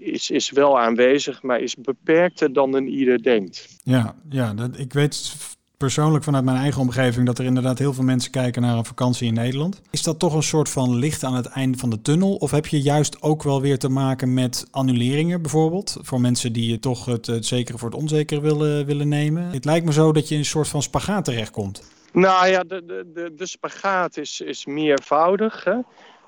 is, 0.00 0.30
is 0.30 0.50
wel 0.50 0.80
aanwezig, 0.80 1.42
maar 1.42 1.60
is 1.60 1.74
beperkt 1.74 2.00
beperkter 2.22 2.52
dan 2.52 2.74
een 2.74 2.88
ieder 2.88 3.22
denkt. 3.22 3.68
Ja, 3.84 4.14
ja 4.28 4.54
dat, 4.54 4.78
ik 4.78 4.92
weet 4.92 5.36
persoonlijk 5.76 6.24
vanuit 6.24 6.44
mijn 6.44 6.56
eigen 6.56 6.80
omgeving 6.80 7.26
dat 7.26 7.38
er 7.38 7.44
inderdaad 7.44 7.78
heel 7.78 7.92
veel 7.92 8.04
mensen 8.04 8.30
kijken 8.30 8.62
naar 8.62 8.76
een 8.76 8.84
vakantie 8.84 9.26
in 9.26 9.34
Nederland. 9.34 9.80
Is 9.90 10.02
dat 10.02 10.18
toch 10.18 10.34
een 10.34 10.42
soort 10.42 10.68
van 10.68 10.94
licht 10.94 11.24
aan 11.24 11.34
het 11.34 11.46
einde 11.46 11.78
van 11.78 11.90
de 11.90 12.02
tunnel? 12.02 12.34
Of 12.34 12.50
heb 12.50 12.66
je 12.66 12.80
juist 12.80 13.22
ook 13.22 13.42
wel 13.42 13.60
weer 13.60 13.78
te 13.78 13.88
maken 13.88 14.34
met 14.34 14.66
annuleringen 14.70 15.42
bijvoorbeeld? 15.42 15.96
Voor 16.00 16.20
mensen 16.20 16.52
die 16.52 16.70
je 16.70 16.78
toch 16.78 17.04
het, 17.04 17.26
het 17.26 17.46
zekere 17.46 17.78
voor 17.78 17.90
het 17.90 17.98
onzekere 17.98 18.40
willen, 18.40 18.86
willen 18.86 19.08
nemen. 19.08 19.50
Het 19.50 19.64
lijkt 19.64 19.86
me 19.86 19.92
zo 19.92 20.12
dat 20.12 20.28
je 20.28 20.34
in 20.34 20.40
een 20.40 20.46
soort 20.46 20.68
van 20.68 20.82
spagaat 20.82 21.24
terechtkomt. 21.24 21.90
Nou 22.12 22.48
ja, 22.48 22.62
de, 22.62 22.84
de, 22.86 23.10
de, 23.14 23.32
de 23.36 23.46
spagaat 23.46 24.16
is, 24.16 24.40
is 24.40 24.66
meervoudig. 24.66 25.64
Hè? 25.64 25.76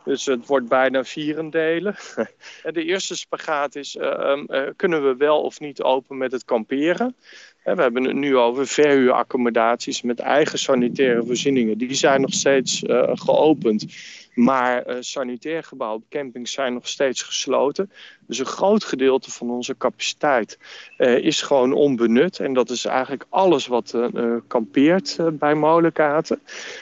Dus 0.05 0.27
het 0.27 0.47
wordt 0.47 0.69
bijna 0.69 1.05
vierendelen. 1.05 1.97
De 2.73 2.85
eerste 2.85 3.17
spagaat 3.17 3.77
is, 3.77 3.97
ehm, 3.97 4.73
kunnen 4.77 5.07
we 5.09 5.17
wel 5.17 5.41
of 5.41 5.61
niet 5.61 5.83
open 5.83 6.17
met 6.17 6.33
het 6.33 6.45
kamperen? 6.45 7.17
We 7.63 7.83
hebben 7.83 8.05
het 8.05 8.17
nu 8.17 8.37
over 8.37 8.67
verhuuraccommodaties 8.67 10.03
met 10.03 10.21
eigen 10.21 10.59
sanitaire 10.59 11.25
voorzieningen. 11.25 11.79
Die 11.79 11.95
zijn 11.95 12.21
nog 12.21 12.33
steeds 12.33 12.83
geopend. 13.15 13.87
Maar 14.35 14.89
uh, 14.89 14.97
sanitair 15.01 15.63
gebouwen 15.63 16.01
op 16.03 16.11
campings 16.11 16.53
zijn 16.53 16.73
nog 16.73 16.89
steeds 16.89 17.23
gesloten. 17.23 17.91
Dus 18.27 18.39
een 18.39 18.47
groot 18.47 18.85
gedeelte 18.85 19.31
van 19.31 19.51
onze 19.51 19.77
capaciteit 19.77 20.59
uh, 20.99 21.19
is 21.19 21.43
gewoon 21.43 21.73
onbenut. 21.73 22.39
En 22.39 22.53
dat 22.53 22.71
is 22.71 22.85
eigenlijk 22.85 23.25
alles 23.29 23.67
wat 23.67 23.93
uh, 23.95 24.37
kampeert 24.47 25.19
bij 25.33 25.55
molenkaten. 25.55 26.41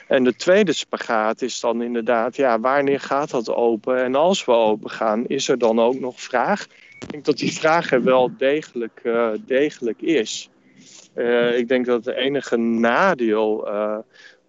En 0.09 0.25
de 0.25 0.37
tweede 0.37 0.73
spagaat 0.73 1.43
is 1.43 1.61
dan 1.61 1.83
inderdaad, 1.83 2.37
ja, 2.37 2.61
wanneer 2.61 3.01
gaat 3.01 3.31
dat 3.31 3.55
open? 3.55 4.03
En 4.05 4.15
als 4.15 4.45
we 4.45 4.53
open 4.53 4.91
gaan, 4.91 5.27
is 5.27 5.49
er 5.49 5.59
dan 5.59 5.81
ook 5.81 6.01
nog 6.01 6.21
vraag? 6.21 6.67
Ik 6.99 7.11
denk 7.11 7.25
dat 7.25 7.39
die 7.39 7.53
vraag 7.53 7.93
er 7.93 8.03
wel 8.03 8.31
degelijk, 8.39 9.03
degelijk 9.47 10.03
is. 10.03 10.51
ik 11.55 11.69
denk 11.69 11.87
dat 11.87 12.05
het 12.05 12.15
enige 12.15 12.57
nadeel 12.57 13.69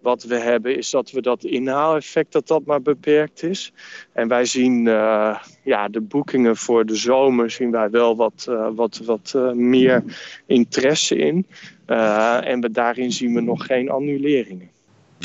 wat 0.04 0.22
we 0.22 0.34
hebben 0.34 0.76
is 0.76 0.90
dat 0.90 1.10
we 1.10 1.22
dat 1.22 1.44
inhaaleffect 1.44 2.32
dat 2.32 2.46
dat 2.46 2.64
maar 2.64 2.82
beperkt 2.82 3.42
is. 3.42 3.72
En 4.12 4.28
wij 4.28 4.44
zien 4.44 4.86
uh, 4.86 5.38
ja, 5.62 5.88
de 5.88 6.00
boekingen 6.00 6.56
voor 6.56 6.86
de 6.86 6.96
zomer 6.96 7.50
zien 7.50 7.70
wij 7.70 7.90
wel 7.90 8.16
wat, 8.16 8.46
uh, 8.48 8.68
wat, 8.74 9.00
wat 9.04 9.32
uh, 9.36 9.52
meer 9.52 10.04
interesse 10.46 11.16
in. 11.16 11.46
en 11.86 12.60
we, 12.60 12.70
daarin 12.70 13.12
zien 13.12 13.34
we 13.34 13.40
nog 13.40 13.66
geen 13.66 13.90
annuleringen. 13.90 14.73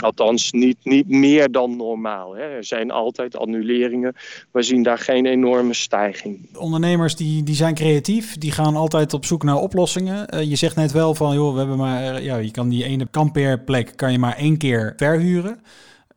Althans, 0.02 0.52
niet, 0.52 0.78
niet 0.84 1.08
meer 1.08 1.52
dan 1.52 1.76
normaal. 1.76 2.36
Hè. 2.36 2.42
Er 2.42 2.64
zijn 2.64 2.92
altijd 2.92 3.38
annuleringen. 3.38 4.16
We 4.52 4.62
zien 4.62 4.84
daar 4.84 4.98
geen 4.98 5.26
enorme 5.26 5.74
stijging. 5.74 6.58
Ondernemers 6.58 7.16
die, 7.16 7.44
die 7.44 7.56
zijn 7.56 7.74
creatief. 7.74 8.38
Die 8.38 8.52
gaan 8.52 8.76
altijd 8.76 9.14
op 9.14 9.26
zoek 9.26 9.44
naar 9.44 9.58
oplossingen. 9.58 10.36
Uh, 10.36 10.50
je 10.50 10.56
zegt 10.56 10.76
net 10.76 10.92
wel 10.92 11.16
van, 11.16 11.36
joh, 11.36 11.52
we 11.52 11.60
hebben 11.60 11.78
maar, 11.78 12.22
ja, 12.24 12.38
je 12.38 12.52
kan 12.52 12.70
die 12.70 12.84
ene 12.84 13.08
kampeerplek 13.12 13.94
kan 13.96 14.12
je 14.12 14.20
maar 14.20 14.38
één 14.38 14.58
keer 14.58 14.94
verhuren. 14.98 15.60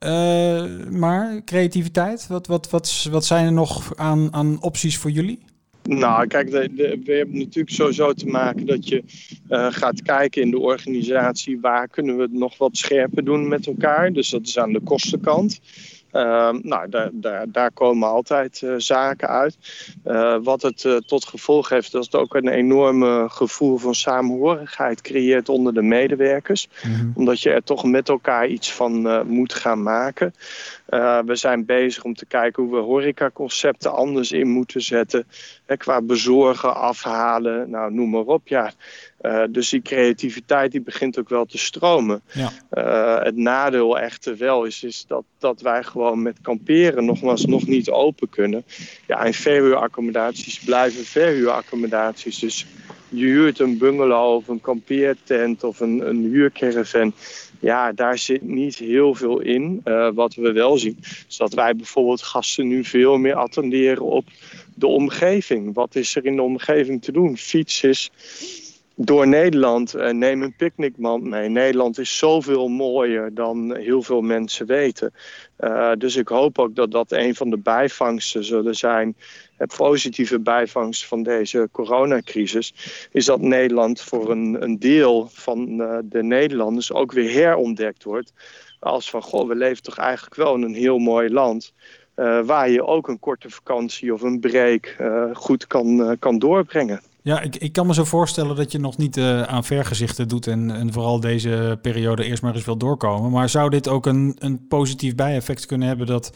Uh, 0.05 0.65
maar 0.91 1.43
creativiteit, 1.45 2.27
wat, 2.27 2.47
wat, 2.47 2.71
wat, 2.71 3.09
wat 3.11 3.25
zijn 3.25 3.47
er 3.47 3.53
nog 3.53 3.97
aan, 3.97 4.29
aan 4.33 4.63
opties 4.63 4.99
voor 4.99 5.11
jullie? 5.11 5.39
Nou, 5.83 6.27
kijk, 6.27 6.51
de, 6.51 6.75
de, 6.75 7.01
we 7.05 7.13
hebben 7.13 7.39
natuurlijk 7.39 7.75
sowieso 7.75 8.13
te 8.13 8.27
maken 8.27 8.67
dat 8.67 8.89
je 8.89 9.03
uh, 9.51 9.67
gaat 9.71 10.03
kijken 10.03 10.43
in 10.43 10.51
de 10.51 10.59
organisatie 10.59 11.61
waar 11.61 11.89
kunnen 11.89 12.17
we 12.17 12.23
het 12.23 12.33
nog 12.33 12.59
wat 12.59 12.77
scherper 12.77 13.25
doen 13.25 13.49
met 13.49 13.67
elkaar. 13.67 14.13
Dus 14.13 14.31
dat 14.31 14.47
is 14.47 14.59
aan 14.59 14.73
de 14.73 14.81
kostenkant. 14.81 15.61
Uh, 16.13 16.51
nou, 16.63 16.89
daar, 16.89 17.11
daar, 17.13 17.51
daar, 17.51 17.73
komen 17.73 18.09
altijd 18.09 18.61
uh, 18.65 18.75
zaken 18.77 19.29
uit. 19.29 19.57
Uh, 20.07 20.37
wat 20.43 20.63
het 20.63 21.03
tot 21.07 21.25
gevolg 21.25 21.69
heeft, 21.69 21.93
dat 21.93 22.05
het 22.05 22.15
ook 22.15 22.35
een 22.35 22.49
enorme 22.49 23.27
gevoel 23.29 23.77
van 23.77 23.95
samenhorigheid 23.95 25.01
creëert 25.01 25.49
onder 25.49 25.75
de 25.75 25.83
medewerkers. 25.83 26.69
Mm 26.87 26.95
-hmm. 26.95 27.13
Omdat 27.15 27.41
je 27.41 27.51
er 27.51 27.63
toch 27.63 27.85
met 27.85 28.09
elkaar 28.09 28.47
iets 28.47 28.73
van 28.73 29.25
moet 29.27 29.55
gaan 29.55 29.83
maken. 29.83 30.35
Uh, 30.95 31.19
we 31.25 31.35
zijn 31.35 31.65
bezig 31.65 32.05
om 32.05 32.15
te 32.15 32.27
kijken 32.27 32.63
hoe 32.63 32.73
we 32.73 32.81
horecaconcepten 32.81 33.93
anders 33.93 34.33
in 34.33 34.49
moeten 34.49 34.83
zetten. 34.83 35.27
Hè, 35.67 35.77
qua 35.77 36.03
bezorgen, 36.03 36.75
afhalen, 36.75 37.71
nou, 37.71 37.93
noem 37.93 38.11
maar 38.11 38.25
op. 38.25 38.49
Ja. 38.49 38.73
Uh, 39.23 39.43
dus 39.51 39.69
die 39.69 39.83
creativiteit 39.83 40.71
die 40.71 40.81
begint 40.81 41.19
ook 41.19 41.29
wel 41.29 41.45
te 41.45 41.59
stromen. 41.59 42.23
Ja. 42.33 42.51
Uh, 42.73 43.25
het 43.25 43.37
nadeel 43.37 43.99
echter 43.99 44.37
wel 44.37 44.65
is, 44.65 44.83
is 44.83 45.05
dat, 45.07 45.25
dat 45.39 45.61
wij 45.61 45.83
gewoon 45.83 46.23
met 46.23 46.41
kamperen 46.43 47.05
nogmaals 47.05 47.47
nog 47.47 47.67
niet 47.67 47.91
open 47.91 48.29
kunnen. 48.29 48.65
Ja, 49.07 49.25
en 49.25 49.35
verhuuraccommodaties 49.35 50.59
blijven 50.59 51.05
verhuuraccommodaties. 51.05 52.39
Dus 52.39 52.67
je 53.09 53.27
huurt 53.27 53.59
een 53.59 53.79
bungalow 53.79 54.35
of 54.35 54.49
een 54.49 54.61
kampeertent 54.61 55.65
of 55.65 55.81
een, 55.81 56.09
een 56.09 56.23
huurcaravan. 56.31 57.15
Ja, 57.63 57.93
daar 57.93 58.19
zit 58.19 58.43
niet 58.43 58.77
heel 58.77 59.15
veel 59.15 59.41
in. 59.41 59.81
Uh, 59.85 60.09
wat 60.15 60.35
we 60.35 60.53
wel 60.53 60.79
zien, 60.79 60.99
is 61.29 61.37
dat 61.37 61.55
wij 61.55 61.77
bijvoorbeeld 61.77 62.23
gasten 62.23 62.69
nu 62.69 62.85
veel 62.85 63.19
meer 63.19 63.35
attenderen 63.35 64.03
op 64.03 64.25
de 64.75 64.87
omgeving. 64.87 65.75
Wat 65.75 65.95
is 65.95 66.17
er 66.17 66.27
in 66.27 66.37
de 66.37 66.43
omgeving 66.43 67.03
te 67.03 67.13
doen? 67.13 67.37
Fiets 67.37 67.83
is 67.83 68.11
door 68.97 69.29
Nederland. 69.29 69.97
Uh, 69.97 70.09
neem 70.09 70.43
een 70.43 70.57
picknickmand 70.57 71.25
mee. 71.25 71.49
Nederland 71.49 71.99
is 71.99 72.19
zoveel 72.19 72.69
mooier 72.69 73.35
dan 73.35 73.77
heel 73.77 74.03
veel 74.03 74.21
mensen 74.21 74.67
weten. 74.67 75.15
Uh, 75.61 75.93
dus 75.99 76.17
ik 76.17 76.29
hoop 76.29 76.59
ook 76.59 76.75
dat 76.75 76.91
dat 76.91 77.13
een 77.13 77.35
van 77.35 77.51
de 77.51 77.59
bijvangsten 77.59 78.45
zullen 78.45 78.75
zijn. 78.75 79.17
Het 79.57 79.77
positieve 79.77 80.41
bijvangst 80.41 81.07
van 81.07 81.23
deze 81.23 81.69
coronacrisis 81.73 82.75
is 83.11 83.25
dat 83.25 83.41
Nederland 83.41 84.01
voor 84.01 84.31
een, 84.31 84.63
een 84.63 84.79
deel 84.79 85.29
van 85.33 85.77
de 86.05 86.23
Nederlanders 86.23 86.93
ook 86.93 87.13
weer 87.13 87.33
herontdekt 87.33 88.05
wordt. 88.05 88.33
Als 88.81 89.11
van, 89.11 89.23
goh, 89.23 89.49
we 89.49 89.55
leven 89.55 89.83
toch 89.83 89.99
eigenlijk 89.99 90.35
wel 90.35 90.55
in 90.55 90.63
een 90.63 90.75
heel 90.75 90.99
mooi 90.99 91.31
land. 91.31 91.73
Waar 92.45 92.71
je 92.71 92.87
ook 92.87 93.09
een 93.09 93.19
korte 93.19 93.51
vakantie 93.51 94.13
of 94.13 94.23
een 94.23 94.41
break 94.41 94.97
goed 95.33 95.67
kan, 95.67 96.17
kan 96.19 96.39
doorbrengen. 96.39 97.03
Ja, 97.23 97.41
ik, 97.41 97.57
ik 97.57 97.73
kan 97.73 97.87
me 97.87 97.95
zo 97.95 98.05
voorstellen 98.05 98.57
dat 98.57 98.73
je 98.73 98.79
nog 98.79 98.97
niet 98.97 99.17
uh, 99.17 99.43
aan 99.43 99.65
vergezichten 99.65 100.29
doet 100.29 100.47
en, 100.47 100.71
en 100.71 100.93
vooral 100.93 101.21
deze 101.21 101.79
periode 101.83 102.25
eerst 102.25 102.43
maar 102.43 102.55
eens 102.55 102.65
wil 102.65 102.77
doorkomen. 102.77 103.31
Maar 103.31 103.49
zou 103.49 103.71
dit 103.71 103.89
ook 103.89 104.07
een, 104.07 104.37
een 104.39 104.67
positief 104.67 105.15
bijeffect 105.15 105.67
kunnen 105.67 105.89
hebben 105.89 106.07
dat 106.07 106.33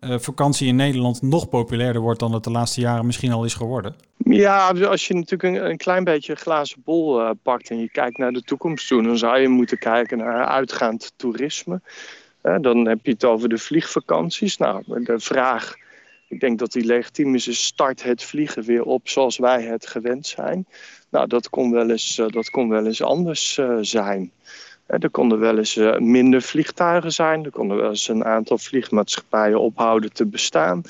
uh, 0.00 0.18
vakantie 0.18 0.68
in 0.68 0.76
Nederland 0.76 1.22
nog 1.22 1.48
populairder 1.48 2.02
wordt 2.02 2.20
dan 2.20 2.32
het 2.32 2.44
de 2.44 2.50
laatste 2.50 2.80
jaren 2.80 3.06
misschien 3.06 3.32
al 3.32 3.44
is 3.44 3.54
geworden? 3.54 3.94
Ja, 4.16 4.70
als 4.70 5.06
je 5.06 5.14
natuurlijk 5.14 5.42
een, 5.42 5.70
een 5.70 5.76
klein 5.76 6.04
beetje 6.04 6.32
een 6.32 6.38
glazen 6.38 6.82
bol 6.84 7.20
uh, 7.20 7.30
pakt 7.42 7.70
en 7.70 7.78
je 7.78 7.90
kijkt 7.90 8.18
naar 8.18 8.32
de 8.32 8.42
toekomst 8.42 8.88
toe, 8.88 9.02
dan 9.02 9.18
zou 9.18 9.38
je 9.38 9.48
moeten 9.48 9.78
kijken 9.78 10.18
naar 10.18 10.44
uitgaand 10.44 11.12
toerisme. 11.16 11.80
dan 12.60 12.86
heb 12.86 12.98
je 13.02 13.10
het 13.12 13.24
over 13.24 13.48
de 13.48 13.58
vliegvakanties. 13.58 14.56
Nou, 14.56 14.82
de 14.86 15.18
vraag 15.18 15.74
ik 16.28 16.40
denk 16.40 16.58
dat 16.58 16.72
die 16.72 16.84
legitiem 16.84 17.38
start 17.38 18.02
het 18.02 18.22
vliegen 18.22 18.62
weer 18.62 18.82
op 18.82 19.08
zoals 19.08 19.38
wij 19.38 19.62
het 19.62 19.86
gewend 19.86 20.26
zijn. 20.26 20.66
Nou, 21.10 21.26
dat 21.26 21.48
kon 21.48 21.70
wel 21.70 21.90
eens, 21.90 22.18
uh, 22.18 22.28
dat 22.28 22.50
kon 22.50 22.68
wel 22.68 22.86
eens 22.86 23.02
anders 23.02 23.56
uh, 23.56 23.78
zijn. 23.80 24.32
Uh, 24.88 24.96
er 25.02 25.10
konden 25.10 25.38
wel 25.38 25.58
eens 25.58 25.76
minder 25.98 26.42
vliegtuigen 26.42 27.12
zijn. 27.12 27.44
Er 27.44 27.50
konden 27.50 27.76
wel 27.76 27.88
eens 27.88 28.08
een 28.08 28.24
aantal 28.24 28.58
vliegmaatschappijen 28.58 29.60
ophouden 29.60 30.12
te 30.12 30.26
bestaan. 30.26 30.82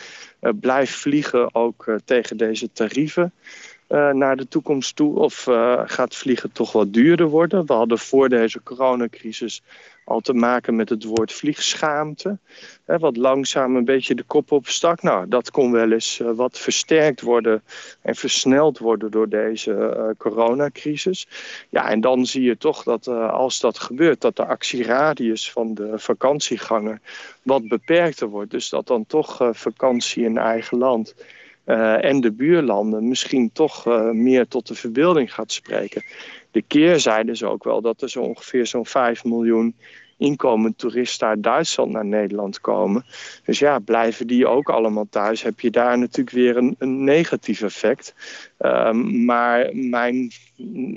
blijf 0.61 0.97
vliegen 0.97 1.55
ook 1.55 1.99
tegen 2.05 2.37
deze 2.37 2.73
tarieven. 2.73 3.33
Naar 3.89 4.37
de 4.37 4.49
toekomst 4.49 4.97
toe? 4.97 5.19
Of 5.19 5.43
gaat 5.85 6.17
vliegen 6.17 6.53
toch 6.53 6.73
wat 6.73 6.93
duurder 6.93 7.27
worden? 7.27 7.67
We 7.67 7.73
hadden 7.73 7.99
voor 7.99 8.29
deze 8.29 8.63
coronacrisis 8.63 9.63
al 10.09 10.21
te 10.21 10.33
maken 10.33 10.77
met 10.77 10.89
het 10.89 11.05
woord 11.05 11.33
vliegschaamte. 11.33 12.39
Hè, 12.85 12.99
wat 12.99 13.17
langzaam 13.17 13.77
een 13.77 13.85
beetje 13.85 14.15
de 14.15 14.23
kop 14.23 14.53
opstak. 14.53 15.03
Nou, 15.03 15.29
dat 15.29 15.51
kon 15.51 15.73
wel 15.73 15.93
eens 15.93 16.19
uh, 16.19 16.31
wat 16.31 16.59
versterkt 16.59 17.21
worden 17.21 17.63
en 18.03 18.15
versneld 18.15 18.79
worden 18.79 19.11
door 19.11 19.29
deze 19.29 20.15
coronacrisis. 20.19 21.29
Ja, 21.69 21.91
en 21.91 22.01
dan 22.01 22.27
zie 22.27 22.43
je 22.43 22.57
toch 22.57 22.83
dat 22.83 23.09
als 23.09 23.61
dat 23.61 23.79
gebeurt, 23.79 24.21
dat 24.21 24.37
de 24.37 24.47
actieradius 24.47 25.53
van 25.53 25.75
de 25.75 25.99
vakantieganger 25.99 27.01
wat 27.43 27.69
beperkter 27.69 28.29
wordt. 28.29 28.51
Dus 28.51 28.69
dat 28.69 28.87
dan 28.87 29.07
toch 29.07 29.51
vakantie 29.53 30.25
in 30.25 30.39
eigen 30.39 30.79
land 30.79 31.15
en 32.01 32.21
de 32.21 32.33
buurlanden 32.33 33.09
misschien 33.09 33.53
toch 33.53 33.85
meer 34.13 34.49
tot 34.49 34.67
de 34.67 34.75
verbeelding 34.75 35.35
gaat 35.35 35.53
spreken 35.53 36.03
de 36.51 36.63
keerzijde 36.63 37.33
is 37.33 37.43
ook 37.43 37.65
wel 37.65 37.81
dat 37.81 38.03
er 38.03 38.11
zo 38.11 38.23
ongeveer 38.23 38.67
zo'n 38.67 38.87
5 38.87 39.25
miljoen 39.25 39.77
inkomend 40.17 40.79
toeristen 40.79 41.29
uit 41.29 41.43
Duitsland 41.43 41.93
naar 41.93 42.05
Nederland 42.05 42.61
komen. 42.61 43.05
Dus 43.45 43.59
ja, 43.59 43.79
blijven 43.79 44.27
die 44.27 44.47
ook 44.47 44.71
allemaal 44.71 45.07
thuis, 45.11 45.43
heb 45.43 45.61
je 45.61 45.71
daar 45.71 45.99
natuurlijk 45.99 46.37
weer 46.37 46.57
een, 46.57 46.75
een 46.79 47.05
negatief 47.05 47.63
effect. 47.63 48.15
Um, 48.59 49.25
maar 49.25 49.71
mijn 49.73 50.31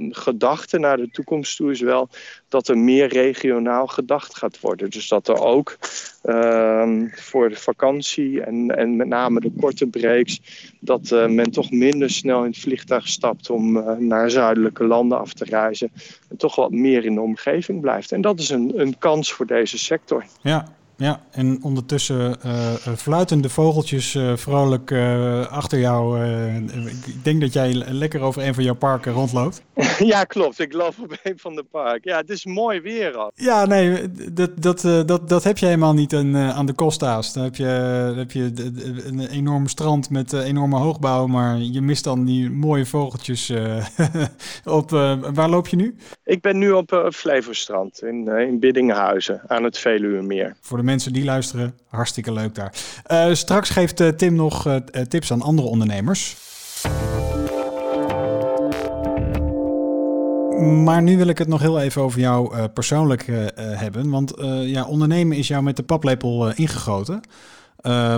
gedachte 0.09 0.79
naar 0.79 0.97
de 0.97 1.09
toekomst 1.09 1.57
toe 1.57 1.71
is 1.71 1.81
wel 1.81 2.09
dat 2.49 2.67
er 2.67 2.77
meer 2.77 3.07
regionaal 3.07 3.87
gedacht 3.87 4.37
gaat 4.37 4.59
worden. 4.59 4.89
Dus 4.89 5.07
dat 5.07 5.27
er 5.27 5.39
ook 5.39 5.77
um, 6.23 7.11
voor 7.15 7.49
de 7.49 7.55
vakantie 7.55 8.41
en, 8.41 8.77
en 8.77 8.95
met 8.95 9.07
name 9.07 9.39
de 9.39 9.51
korte 9.59 9.87
breaks, 9.87 10.41
dat 10.79 11.11
uh, 11.11 11.27
men 11.27 11.51
toch 11.51 11.71
minder 11.71 12.09
snel 12.09 12.43
in 12.43 12.49
het 12.49 12.59
vliegtuig 12.59 13.07
stapt 13.07 13.49
om 13.49 13.77
uh, 13.77 13.91
naar 13.91 14.29
zuidelijke 14.29 14.83
landen 14.83 15.19
af 15.19 15.33
te 15.33 15.45
reizen. 15.45 15.91
En 16.29 16.37
toch 16.37 16.55
wat 16.55 16.71
meer 16.71 17.05
in 17.05 17.13
de 17.13 17.21
omgeving 17.21 17.81
blijft. 17.81 18.11
En 18.11 18.21
dat 18.21 18.39
is 18.39 18.49
een, 18.49 18.71
een 18.75 18.97
kans 18.97 19.33
voor 19.33 19.45
deze 19.45 19.77
sector. 19.77 20.25
Ja, 20.41 20.67
Ja, 21.01 21.21
en 21.31 21.63
ondertussen 21.63 22.37
uh, 22.45 22.73
fluitende 22.97 23.49
vogeltjes 23.49 24.13
uh, 24.13 24.35
vrolijk 24.35 24.91
achter 25.49 25.79
jou. 25.79 26.25
ik 26.85 27.23
denk 27.23 27.41
dat 27.41 27.53
jij 27.53 27.73
lekker 27.73 28.21
over 28.21 28.47
een 28.47 28.53
van 28.53 28.63
jouw 28.63 28.75
parken 28.75 29.13
rondloopt. 29.13 29.61
Ja, 29.99 30.23
klopt. 30.23 30.59
Ik 30.59 30.73
loop 30.73 30.93
op 31.01 31.19
een 31.23 31.39
van 31.39 31.55
de 31.55 31.63
parken. 31.71 32.11
Ja, 32.11 32.17
het 32.17 32.29
is 32.29 32.45
mooi 32.45 32.81
weer 32.81 33.17
al. 33.17 33.31
Ja, 33.35 33.65
nee, 33.65 34.11
dat, 34.31 34.61
dat, 34.61 34.81
dat, 35.07 35.29
dat 35.29 35.43
heb 35.43 35.57
je 35.57 35.65
helemaal 35.65 35.93
niet 35.93 36.13
aan, 36.13 36.37
aan 36.37 36.65
de 36.65 36.75
Costa's. 36.75 37.33
Dan 37.33 37.43
heb 37.43 37.55
je, 37.55 37.65
heb 38.15 38.31
je 38.31 38.51
een 39.05 39.27
enorm 39.27 39.67
strand 39.67 40.09
met 40.09 40.33
enorme 40.33 40.77
hoogbouw, 40.77 41.27
maar 41.27 41.57
je 41.57 41.81
mist 41.81 42.03
dan 42.03 42.25
die 42.25 42.49
mooie 42.49 42.85
vogeltjes 42.85 43.53
op. 44.63 44.89
waar 45.33 45.49
loop 45.49 45.67
je 45.67 45.75
nu? 45.75 45.95
Ik 46.23 46.41
ben 46.41 46.57
nu 46.57 46.71
op 46.71 47.09
Flevostrand 47.13 48.03
in, 48.03 48.27
in 48.27 48.59
Biddinghuizen 48.59 49.41
aan 49.47 49.63
het 49.63 49.77
Veluwemeer. 49.77 50.55
Voor 50.61 50.77
de 50.77 50.83
mensen 50.91 51.13
die 51.13 51.23
luisteren, 51.23 51.73
hartstikke 51.87 52.33
leuk 52.33 52.55
daar. 52.55 52.73
Uh, 53.11 53.33
straks 53.33 53.69
geeft 53.69 54.01
uh, 54.01 54.07
Tim 54.07 54.35
nog 54.35 54.67
uh, 54.67 54.75
tips 55.07 55.31
aan 55.31 55.41
andere 55.41 55.67
ondernemers. 55.67 56.35
Maar 60.83 61.01
nu 61.01 61.17
wil 61.17 61.27
ik 61.27 61.37
het 61.37 61.47
nog 61.47 61.61
heel 61.61 61.79
even 61.79 62.01
over 62.01 62.19
jou 62.19 62.67
persoonlijk 62.67 63.25
hebben. 63.55 64.09
Want 64.09 64.33
ja, 64.63 64.85
ondernemen 64.85 65.37
is 65.37 65.47
jou 65.47 65.63
met 65.63 65.75
de 65.75 65.83
paplepel 65.83 66.51
ingegoten. 66.51 67.21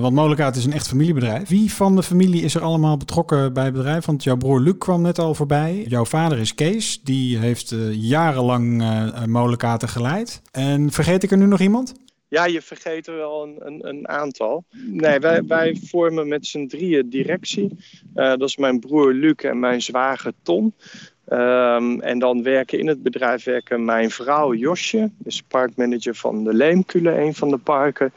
want 0.01 0.13
Molenkaart 0.13 0.56
is 0.56 0.65
een 0.65 0.74
echt 0.74 0.88
familiebedrijf. 0.88 1.50
Wie 1.50 1.74
van 1.74 1.96
de 1.96 2.03
familie 2.03 2.42
is 2.42 2.56
er 2.56 2.62
allemaal 2.62 2.98
betrokken 2.98 3.53
bij 3.53 3.63
het 3.63 3.74
bedrijf? 3.74 4.06
Want 4.06 4.24
jouw 4.24 4.38
broer 4.38 4.62
Luc 4.62 4.77
kwam 4.77 5.01
net 5.01 5.20
al 5.20 5.36
voorbij. 5.36 5.86
Jouw 5.88 6.06
vader 6.06 6.39
is 6.39 6.56
Kees. 6.56 7.01
Die 7.03 7.38
heeft 7.38 7.75
jarenlang 7.92 8.82
uh, 8.82 9.53
geleid. 9.80 10.42
En 10.51 10.92
vergeet 10.92 11.24
ik 11.24 11.32
er 11.32 11.38
nu 11.38 11.46
nog 11.46 11.60
iemand? 11.60 11.94
Ja, 12.34 12.46
je 12.46 12.62
vergeet 12.62 13.08
er 13.08 13.16
wel 13.16 13.44
een, 13.44 13.58
een, 13.60 13.88
een 13.88 14.08
aantal. 14.08 14.63
Nee, 14.72 15.20
wij, 15.20 15.44
wij 15.44 15.78
vormen 15.84 16.28
met 16.28 16.46
z'n 16.46 16.68
drieën 16.68 17.10
directie. 17.10 17.70
Uh, 18.16 18.30
dat 18.30 18.42
is 18.42 18.58
mijn 18.58 18.80
broer 18.80 19.13
Luc 19.13 19.36
en 19.36 19.60
mijn 19.60 19.82
zwager 19.82 20.34
Ton. 20.42 20.74
Um, 21.30 22.02
en 22.02 22.20
dan 22.20 22.44
werken 22.44 22.80
in 22.80 22.88
het 22.88 23.04
bedrijf 23.04 23.44
werken 23.44 23.86
mijn 23.86 24.12
vrouw 24.12 24.54
Josje, 24.54 25.12
is 25.24 25.42
parkmanager 25.42 26.16
van 26.16 26.44
de 26.44 26.54
Leemkule, 26.54 27.18
een 27.22 27.34
van 27.34 27.50
de 27.50 27.58
parken. 27.58 28.13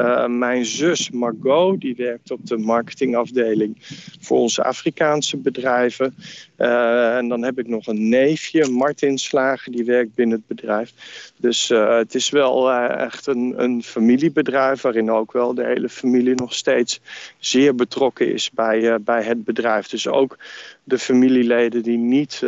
Uh, 0.00 0.26
mijn 0.26 0.64
zus 0.64 1.10
Margot, 1.10 1.80
die 1.80 1.94
werkt 1.96 2.30
op 2.30 2.46
de 2.46 2.56
marketingafdeling 2.56 3.76
voor 4.20 4.38
onze 4.38 4.64
Afrikaanse 4.64 5.36
bedrijven. 5.36 6.14
Uh, 6.58 7.16
en 7.16 7.28
dan 7.28 7.42
heb 7.42 7.58
ik 7.58 7.68
nog 7.68 7.86
een 7.86 8.08
neefje, 8.08 8.68
Martin 8.68 9.18
Slager, 9.18 9.72
die 9.72 9.84
werkt 9.84 10.14
binnen 10.14 10.36
het 10.36 10.46
bedrijf. 10.46 10.92
Dus 11.36 11.70
uh, 11.70 11.96
het 11.96 12.14
is 12.14 12.30
wel 12.30 12.72
echt 12.72 13.26
een, 13.26 13.54
een 13.56 13.82
familiebedrijf 13.82 14.80
waarin 14.80 15.10
ook 15.10 15.32
wel 15.32 15.54
de 15.54 15.64
hele 15.64 15.88
familie 15.88 16.34
nog 16.34 16.54
steeds 16.54 17.00
zeer 17.38 17.74
betrokken 17.74 18.32
is 18.32 18.50
bij, 18.50 19.00
bij 19.00 19.22
het 19.22 19.44
bedrijf. 19.44 19.88
Dus 19.88 20.08
ook 20.08 20.38
de 20.84 20.98
familieleden 20.98 21.82
die 21.82 21.98
niet 21.98 22.42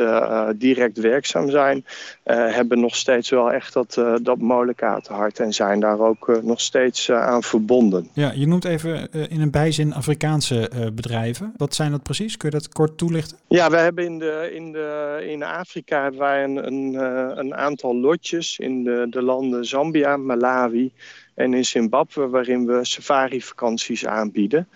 direct 0.56 0.98
werkzaam 0.98 1.50
zijn, 1.50 1.84
hebben 2.24 2.80
nog 2.80 2.96
steeds 2.96 3.30
wel 3.30 3.52
echt 3.52 3.72
dat, 3.72 4.02
dat 4.22 4.38
molenkatenhart 4.38 5.40
en 5.40 5.52
zijn 5.52 5.80
daar 5.80 6.00
ook 6.00 6.40
nog 6.42 6.60
steeds 6.60 7.10
aan 7.10 7.41
verbonden. 7.42 8.08
Ja, 8.12 8.32
je 8.34 8.46
noemt 8.46 8.64
even 8.64 9.10
in 9.30 9.40
een 9.40 9.50
bijzin 9.50 9.94
Afrikaanse 9.94 10.70
bedrijven. 10.94 11.52
Wat 11.56 11.74
zijn 11.74 11.90
dat 11.90 12.02
precies? 12.02 12.36
Kun 12.36 12.50
je 12.50 12.56
dat 12.56 12.68
kort 12.68 12.98
toelichten? 12.98 13.38
Ja, 13.48 13.70
we 13.70 13.76
hebben 13.76 14.04
in, 14.04 14.18
de, 14.18 14.50
in, 14.54 14.72
de, 14.72 15.24
in 15.28 15.42
Afrika 15.42 16.02
hebben 16.02 16.20
wij 16.20 16.44
een, 16.44 16.66
een, 16.66 16.94
een 17.38 17.54
aantal 17.54 17.96
lotjes 17.96 18.58
in 18.58 18.84
de, 18.84 19.06
de 19.10 19.22
landen 19.22 19.64
Zambia, 19.64 20.16
Malawi 20.16 20.92
en 21.34 21.54
in 21.54 21.64
Zimbabwe 21.64 22.28
waarin 22.28 22.66
we 22.66 22.84
safari-vakanties 22.84 24.06
aanbieden. 24.06 24.68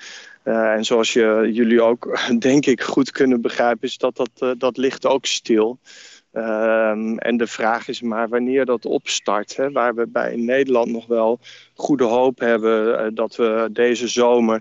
Uh, 0.44 0.72
en 0.72 0.84
zoals 0.84 1.12
je, 1.12 1.50
jullie 1.52 1.82
ook, 1.82 2.18
denk 2.38 2.66
ik, 2.66 2.82
goed 2.82 3.10
kunnen 3.10 3.40
begrijpen, 3.40 3.88
is 3.88 3.98
dat 3.98 4.16
dat, 4.16 4.30
uh, 4.38 4.50
dat 4.58 4.76
ligt 4.76 5.06
ook 5.06 5.26
stil. 5.26 5.78
Um, 6.36 7.18
en 7.18 7.36
de 7.36 7.46
vraag 7.46 7.88
is 7.88 8.00
maar 8.00 8.28
wanneer 8.28 8.64
dat 8.64 8.84
opstart. 8.84 9.56
Hè, 9.56 9.70
waar 9.70 9.94
we 9.94 10.06
bij 10.06 10.32
in 10.32 10.44
Nederland 10.44 10.90
nog 10.90 11.06
wel 11.06 11.38
goede 11.74 12.04
hoop 12.04 12.38
hebben 12.38 12.88
uh, 12.88 13.06
dat 13.14 13.36
we 13.36 13.68
deze 13.72 14.08
zomer 14.08 14.60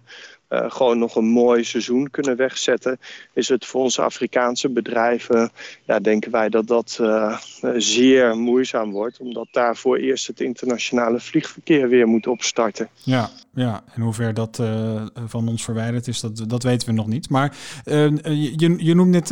uh, 0.56 0.72
gewoon 0.72 1.00
nog 1.00 1.16
een 1.16 1.26
mooi 1.26 1.64
seizoen 1.64 2.10
kunnen 2.12 2.36
wegzetten, 2.36 3.00
is 3.34 3.48
het 3.48 3.66
voor 3.66 3.82
onze 3.82 4.02
Afrikaanse 4.02 4.70
bedrijven, 4.70 5.52
ja, 5.86 6.00
denken 6.00 6.32
wij 6.32 6.50
dat 6.50 6.68
dat 6.68 6.98
uh, 7.02 7.38
zeer 7.76 8.38
moeizaam 8.38 8.92
wordt, 8.92 9.20
omdat 9.20 9.48
daarvoor 9.52 9.98
eerst 9.98 10.28
het 10.28 10.40
internationale 10.40 11.20
vliegverkeer 11.20 11.90
weer 11.90 12.08
moet 12.08 12.28
opstarten. 12.28 12.90
Ja, 13.04 13.30
ja, 13.54 13.84
en 13.94 14.02
hoe 14.02 14.14
ver 14.14 14.34
dat 14.34 14.60
uh, 14.62 15.06
van 15.26 15.48
ons 15.48 15.64
verwijderd 15.64 16.08
is, 16.08 16.20
dat, 16.20 16.44
dat 16.48 16.64
weten 16.64 16.88
we 16.88 16.94
nog 16.94 17.08
niet. 17.08 17.30
Maar 17.30 17.56
je, 17.86 18.76
je 18.78 18.96
noemt 18.96 19.10
net 19.10 19.30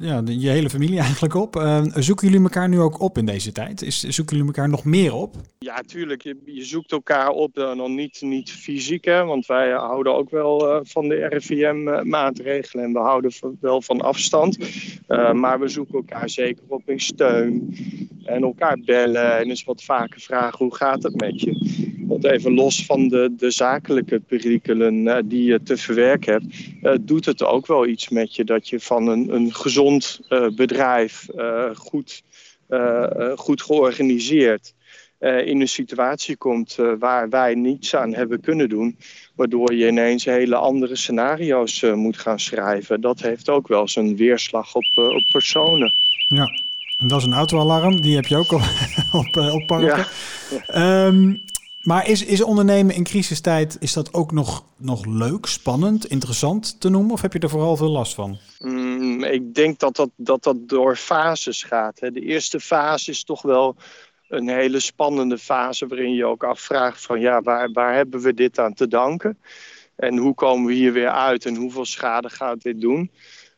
ja, 0.00 0.22
je 0.24 0.48
hele 0.48 0.70
familie 0.70 0.98
eigenlijk 1.08 1.34
op. 1.34 1.54
zoeken 1.94 2.28
jullie 2.28 2.42
elkaar 2.42 2.68
nu 2.68 2.80
ook 2.80 3.00
op 3.00 3.18
in 3.18 3.26
deze 3.26 3.52
tijd? 3.52 3.82
Is, 3.82 4.00
zoeken 4.00 4.36
jullie 4.36 4.52
elkaar 4.52 4.68
nog 4.68 4.84
meer 4.84 5.14
op? 5.14 5.36
Ja, 5.58 5.82
tuurlijk. 5.86 6.22
Je, 6.22 6.36
je 6.44 6.64
zoekt 6.64 6.92
elkaar 6.92 7.28
op, 7.28 7.54
nog 7.54 7.88
niet, 7.88 8.20
niet 8.20 8.52
fysiek, 8.52 9.04
hè, 9.04 9.24
want 9.24 9.46
wij 9.46 9.70
houden 9.70 10.14
ook 10.14 10.30
wel 10.30 10.43
van 10.82 11.08
de 11.08 11.26
RIVM-maatregelen 11.26 12.84
en 12.84 12.92
we 12.92 12.98
houden 12.98 13.32
wel 13.60 13.82
van 13.82 14.00
afstand. 14.00 14.58
maar 15.32 15.60
we 15.60 15.68
zoeken 15.68 15.94
elkaar 15.94 16.28
zeker 16.30 16.62
op 16.68 16.82
in 16.86 17.00
steun 17.00 17.76
en 18.24 18.42
elkaar 18.42 18.78
bellen 18.84 19.38
en 19.38 19.48
eens 19.48 19.64
wat 19.64 19.82
vaker 19.82 20.20
vragen 20.20 20.58
hoe 20.58 20.74
gaat 20.74 21.02
het 21.02 21.20
met 21.20 21.40
je. 21.40 21.82
Want 22.06 22.24
even 22.24 22.54
los 22.54 22.86
van 22.86 23.08
de, 23.08 23.34
de 23.36 23.50
zakelijke 23.50 24.20
perikelen 24.20 25.28
die 25.28 25.44
je 25.44 25.62
te 25.62 25.76
verwerken 25.76 26.32
hebt, 26.32 27.08
doet 27.08 27.24
het 27.24 27.44
ook 27.44 27.66
wel 27.66 27.86
iets 27.86 28.08
met 28.08 28.34
je 28.34 28.44
dat 28.44 28.68
je 28.68 28.80
van 28.80 29.08
een, 29.08 29.34
een 29.34 29.54
gezond 29.54 30.20
bedrijf, 30.54 31.26
goed, 31.74 32.22
goed 33.34 33.62
georganiseerd, 33.62 34.74
in 35.24 35.60
een 35.60 35.68
situatie 35.68 36.36
komt 36.36 36.76
waar 36.98 37.28
wij 37.28 37.54
niets 37.54 37.96
aan 37.96 38.14
hebben 38.14 38.40
kunnen 38.40 38.68
doen, 38.68 38.98
waardoor 39.34 39.74
je 39.74 39.88
ineens 39.88 40.24
hele 40.24 40.56
andere 40.56 40.96
scenario's 40.96 41.82
moet 41.82 42.18
gaan 42.18 42.40
schrijven. 42.40 43.00
Dat 43.00 43.20
heeft 43.20 43.48
ook 43.48 43.68
wel 43.68 43.88
zijn 43.88 44.16
weerslag 44.16 44.74
op, 44.74 44.92
op 44.96 45.24
personen. 45.32 45.92
Ja, 46.28 46.48
en 46.98 47.08
dat 47.08 47.18
is 47.18 47.26
een 47.26 47.32
autoalarm, 47.32 48.00
die 48.00 48.14
heb 48.14 48.24
je 48.24 48.36
ook 48.36 48.52
op, 48.58 48.62
op, 49.12 49.36
op 49.36 49.66
parken. 49.66 50.06
Ja. 50.66 51.06
Um, 51.06 51.42
maar 51.84 52.08
is, 52.08 52.24
is 52.24 52.42
ondernemen 52.42 52.94
in 52.94 53.04
crisistijd, 53.04 53.76
is 53.80 53.92
dat 53.92 54.14
ook 54.14 54.32
nog, 54.32 54.64
nog 54.76 55.06
leuk, 55.06 55.46
spannend, 55.46 56.06
interessant 56.06 56.80
te 56.80 56.88
noemen? 56.88 57.12
Of 57.12 57.20
heb 57.20 57.32
je 57.32 57.38
er 57.38 57.48
vooral 57.48 57.76
veel 57.76 57.90
last 57.90 58.14
van? 58.14 58.38
Mm, 58.58 59.24
ik 59.24 59.54
denk 59.54 59.78
dat 59.78 59.96
dat, 59.96 60.10
dat 60.16 60.42
dat 60.42 60.68
door 60.68 60.96
fases 60.96 61.62
gaat. 61.62 62.00
Hè. 62.00 62.10
De 62.10 62.20
eerste 62.20 62.60
fase 62.60 63.10
is 63.10 63.24
toch 63.24 63.42
wel 63.42 63.76
een 64.34 64.48
hele 64.48 64.80
spannende 64.80 65.38
fase 65.38 65.86
waarin 65.86 66.14
je 66.14 66.24
ook 66.24 66.44
afvraagt 66.44 67.02
van 67.02 67.20
ja, 67.20 67.42
waar, 67.42 67.72
waar 67.72 67.94
hebben 67.94 68.20
we 68.20 68.34
dit 68.34 68.58
aan 68.58 68.74
te 68.74 68.88
danken? 68.88 69.38
En 69.96 70.16
hoe 70.16 70.34
komen 70.34 70.66
we 70.66 70.72
hier 70.72 70.92
weer 70.92 71.10
uit 71.10 71.46
en 71.46 71.56
hoeveel 71.56 71.84
schade 71.84 72.30
gaat 72.30 72.62
dit 72.62 72.80
doen? 72.80 73.10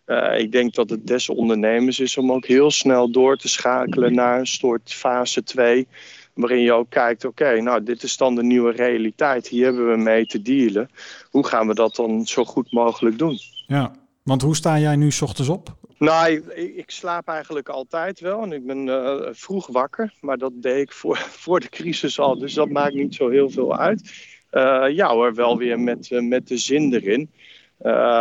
Uh, 0.07 0.39
ik 0.39 0.53
denk 0.53 0.75
dat 0.75 0.91
het 0.91 1.07
des 1.07 1.29
ondernemers 1.29 2.01
is 2.01 2.17
om 2.17 2.33
ook 2.33 2.47
heel 2.47 2.71
snel 2.71 3.11
door 3.11 3.37
te 3.37 3.49
schakelen 3.49 4.15
naar 4.15 4.39
een 4.39 4.47
soort 4.47 4.93
fase 4.93 5.43
2 5.43 5.87
waarin 6.35 6.61
je 6.61 6.73
ook 6.73 6.91
kijkt, 6.91 7.25
oké, 7.25 7.61
nou 7.61 7.83
dit 7.83 8.03
is 8.03 8.17
dan 8.17 8.35
de 8.35 8.43
nieuwe 8.43 8.73
realiteit. 8.73 9.49
Hier 9.49 9.65
hebben 9.65 9.91
we 9.91 9.97
mee 9.97 10.27
te 10.27 10.43
dealen. 10.43 10.91
Hoe 11.31 11.47
gaan 11.47 11.67
we 11.67 11.75
dat 11.75 11.97
dan 11.97 12.27
zo 12.27 12.45
goed 12.45 12.73
mogelijk 12.73 13.19
doen? 13.19 13.39
Ja, 13.67 13.93
want 14.27 14.43
hoe 14.43 14.57
sta 14.57 14.79
jij 14.79 14.97
nu 14.97 15.11
s 15.11 15.23
ochtends 15.23 15.51
op? 15.51 15.77
Nou, 15.99 16.31
ik, 16.31 16.47
ik 16.77 16.91
slaap 16.91 17.29
eigenlijk 17.29 17.69
altijd 17.69 18.21
wel 18.21 18.43
en 18.43 18.53
ik 18.53 18.67
ben 18.67 18.87
uh, 18.87 19.17
vroeg 19.31 19.67
wakker. 19.67 20.13
Maar 20.21 20.39
dat 20.39 20.53
deed 20.55 20.81
ik 20.81 20.93
voor, 20.93 21.17
voor 21.45 21.61
de 21.61 21.69
crisis 21.69 22.19
al, 22.19 22.39
dus 22.39 22.55
dat 22.55 22.69
maakt 22.69 22.95
niet 22.95 23.15
zo 23.15 23.29
heel 23.29 23.51
veel 23.51 23.77
uit. 23.77 24.13
Uh, 24.53 24.85
ja 24.91 25.09
hoor, 25.09 25.35
wel 25.35 25.59
weer 25.59 25.81
met, 25.81 26.11
uh, 26.11 26.21
met 26.21 26.49
de 26.49 26.57
zin 26.57 26.95
erin. 26.95 27.31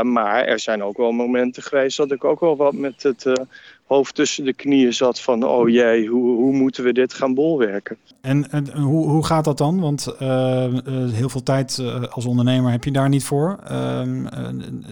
Maar 0.01 0.45
er 0.45 0.59
zijn 0.59 0.83
ook 0.83 0.97
wel 0.97 1.11
momenten 1.11 1.63
geweest 1.63 1.97
dat 1.97 2.11
ik 2.11 2.23
ook 2.23 2.39
wel 2.39 2.55
wat 2.55 2.73
met 2.73 3.03
het 3.03 3.47
hoofd 3.85 4.15
tussen 4.15 4.45
de 4.45 4.53
knieën 4.53 4.93
zat 4.93 5.21
van 5.21 5.43
oh 5.43 5.69
jee, 5.69 6.07
hoe, 6.07 6.35
hoe 6.35 6.53
moeten 6.53 6.83
we 6.83 6.93
dit 6.93 7.13
gaan 7.13 7.33
bolwerken? 7.33 7.97
En, 8.21 8.51
en 8.51 8.77
hoe, 8.77 9.09
hoe 9.09 9.25
gaat 9.25 9.43
dat 9.43 9.57
dan? 9.57 9.79
Want 9.79 10.15
uh, 10.21 10.65
heel 11.11 11.29
veel 11.29 11.43
tijd 11.43 11.81
als 12.09 12.25
ondernemer 12.25 12.71
heb 12.71 12.83
je 12.83 12.91
daar 12.91 13.09
niet 13.09 13.23
voor. 13.23 13.59
Ehm, 13.67 14.25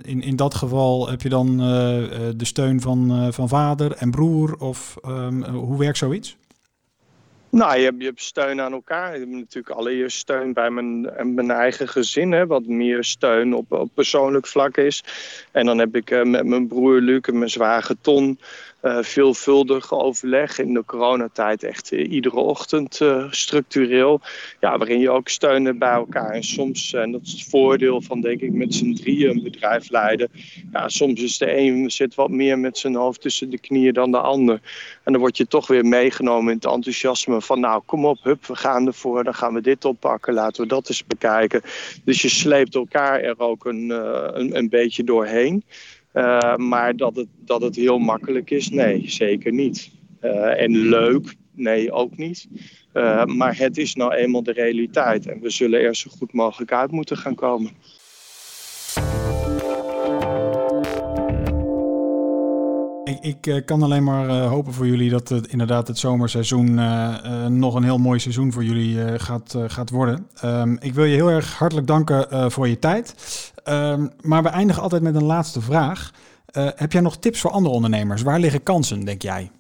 in, 0.02 0.22
in 0.22 0.36
dat 0.36 0.56
geval 0.56 1.10
heb 1.10 1.22
je 1.22 1.30
dan 1.30 1.58
de 1.58 2.46
steun 2.46 2.82
van, 2.82 3.34
van 3.34 3.48
vader 3.48 3.92
en 3.92 4.12
broer 4.12 4.56
of 4.60 4.96
um, 5.06 5.44
hoe 5.44 5.80
werkt 5.80 5.98
zoiets? 5.98 6.38
Nou, 7.54 7.78
je 7.78 7.84
hebt, 7.84 8.00
je 8.00 8.06
hebt 8.06 8.22
steun 8.22 8.62
aan 8.62 8.74
elkaar. 8.74 9.14
Ik 9.14 9.20
heb 9.20 9.30
natuurlijk 9.30 9.76
allereerst 9.76 10.18
steun 10.18 10.54
bij 10.54 10.70
mijn, 10.70 11.02
mijn 11.36 11.52
eigen 11.52 11.88
gezin, 11.88 12.32
hè, 12.32 12.48
wat 12.48 12.66
meer 12.66 13.04
steun 13.04 13.54
op, 13.56 13.72
op 13.72 13.90
persoonlijk 13.94 14.48
vlak 14.48 14.78
is. 14.78 15.04
En 15.52 15.66
dan 15.66 15.78
heb 15.78 15.96
ik 15.96 16.12
uh, 16.12 16.24
met 16.24 16.46
mijn 16.46 16.68
broer 16.68 17.02
Luc 17.02 17.22
en 17.22 17.38
mijn 17.38 17.50
zwager 17.50 17.96
Ton 18.02 18.40
uh, 18.84 18.98
veelvuldig 19.02 19.94
overleg 19.94 20.60
in 20.60 20.74
de 20.74 20.86
coronatijd. 20.86 21.64
Echt 21.64 21.92
iedere 21.92 22.40
ochtend 22.40 23.02
structureel. 23.30 24.22
Ja, 24.60 24.78
waarin 24.78 25.00
je 25.00 25.10
ook 25.10 25.30
steunen 25.30 25.78
bij 25.78 25.92
elkaar. 25.92 26.30
En 26.30 26.44
soms, 26.44 26.94
en 26.94 27.12
dat 27.12 27.22
is 27.22 27.32
het 27.32 27.50
voordeel 27.50 28.02
van 28.02 28.22
denk 28.22 28.42
ik 28.42 28.52
met 28.52 28.74
z'n 28.74 28.94
drieën 28.94 29.30
een 29.30 29.44
bedrijf 29.44 29.90
leiden. 29.90 30.30
Ja, 30.72 30.90
soms 30.90 31.22
is 31.22 31.38
de 31.38 31.58
een 31.58 31.92
zit 31.92 32.16
wat 32.16 32.30
meer 32.30 32.60
met 32.60 32.78
zijn 32.78 32.96
hoofd 32.96 33.22
tussen 33.22 33.50
de 33.50 33.60
knieën 33.60 33.94
dan 33.94 34.12
de 34.12 34.20
ander. 34.20 34.62
En 35.04 35.12
dan 35.12 35.22
word 35.22 35.38
je 35.38 35.48
toch 35.48 35.68
weer 35.68 35.86
meegenomen 35.86 36.52
in 36.52 36.60
het 36.62 36.72
enthousiasme 36.74 37.42
van 37.42 37.60
nou 37.60 37.82
kom 37.86 38.06
op, 38.06 38.18
hup, 38.24 38.46
we 38.46 38.56
gaan 38.56 38.88
ervoor. 38.88 39.24
Dan 39.24 39.36
gaan 39.36 39.54
we 39.54 39.62
dit 39.62 39.86
oppakken, 39.86 40.34
laten 40.34 40.62
we 40.62 40.68
dat 40.68 40.90
eens 40.90 41.06
bekijken. 41.06 41.62
Dus 42.04 42.22
je 42.22 42.30
sleept 42.30 42.76
elkaar 42.76 43.22
er 43.22 43.40
ook 43.40 43.66
een, 43.66 43.90
een 44.58 44.70
beetje 44.70 45.04
doorheen. 45.04 45.64
Uh, 46.14 46.56
maar 46.56 46.96
dat 46.96 47.16
het, 47.16 47.28
dat 47.46 47.62
het 47.62 47.76
heel 47.76 47.98
makkelijk 47.98 48.50
is, 48.50 48.70
nee, 48.70 49.10
zeker 49.10 49.52
niet. 49.52 49.92
Uh, 50.22 50.62
en 50.62 50.72
leuk, 50.72 51.36
nee, 51.52 51.92
ook 51.92 52.18
niet. 52.18 52.48
Uh, 52.94 53.26
maar 53.26 53.58
het 53.58 53.78
is 53.78 53.96
nou 53.96 54.14
eenmaal 54.14 54.44
de 54.44 54.52
realiteit 54.52 55.28
en 55.28 55.40
we 55.42 55.50
zullen 55.50 55.82
er 55.82 55.96
zo 55.96 56.10
goed 56.18 56.34
mogelijk 56.34 56.72
uit 56.72 56.92
moeten 56.92 57.18
gaan 57.18 57.36
komen. 57.36 57.72
Ik, 63.24 63.48
ik 63.48 63.66
kan 63.66 63.84
alleen 63.84 64.04
maar 64.04 64.30
hopen 64.30 64.74
voor 64.74 64.88
jullie 64.88 65.10
dat 65.10 65.30
het, 65.30 65.48
inderdaad 65.48 65.88
het 65.88 65.98
zomerseizoen 65.98 66.74
nog 67.60 67.76
een 67.76 67.84
heel 67.84 67.98
mooi 67.98 68.20
seizoen 68.20 68.52
voor 68.52 68.64
jullie 68.64 69.20
gaat, 69.20 69.56
gaat 69.68 69.90
worden. 69.90 70.28
Um, 70.46 70.78
ik 70.80 70.94
wil 70.94 71.06
je 71.06 71.16
heel 71.16 71.30
erg 71.30 71.58
hartelijk 71.58 71.88
danken 71.88 72.52
voor 72.52 72.68
je 72.68 72.80
tijd. 72.80 73.16
Um, 73.70 74.10
maar 74.22 74.44
we 74.44 74.50
eindigen 74.50 74.82
altijd 74.82 75.02
met 75.02 75.16
een 75.16 75.24
laatste 75.24 75.62
vraag. 75.62 76.12
Heb 76.54 76.92
jij 76.92 77.02
nog 77.02 77.18
tips 77.18 77.40
voor 77.42 77.52
andere 77.52 77.76
ondernemers? 77.76 78.22
Waar 78.22 78.40
liggen 78.40 78.64
kansen, 78.64 79.06
denk 79.06 79.22
jij? 79.22 79.52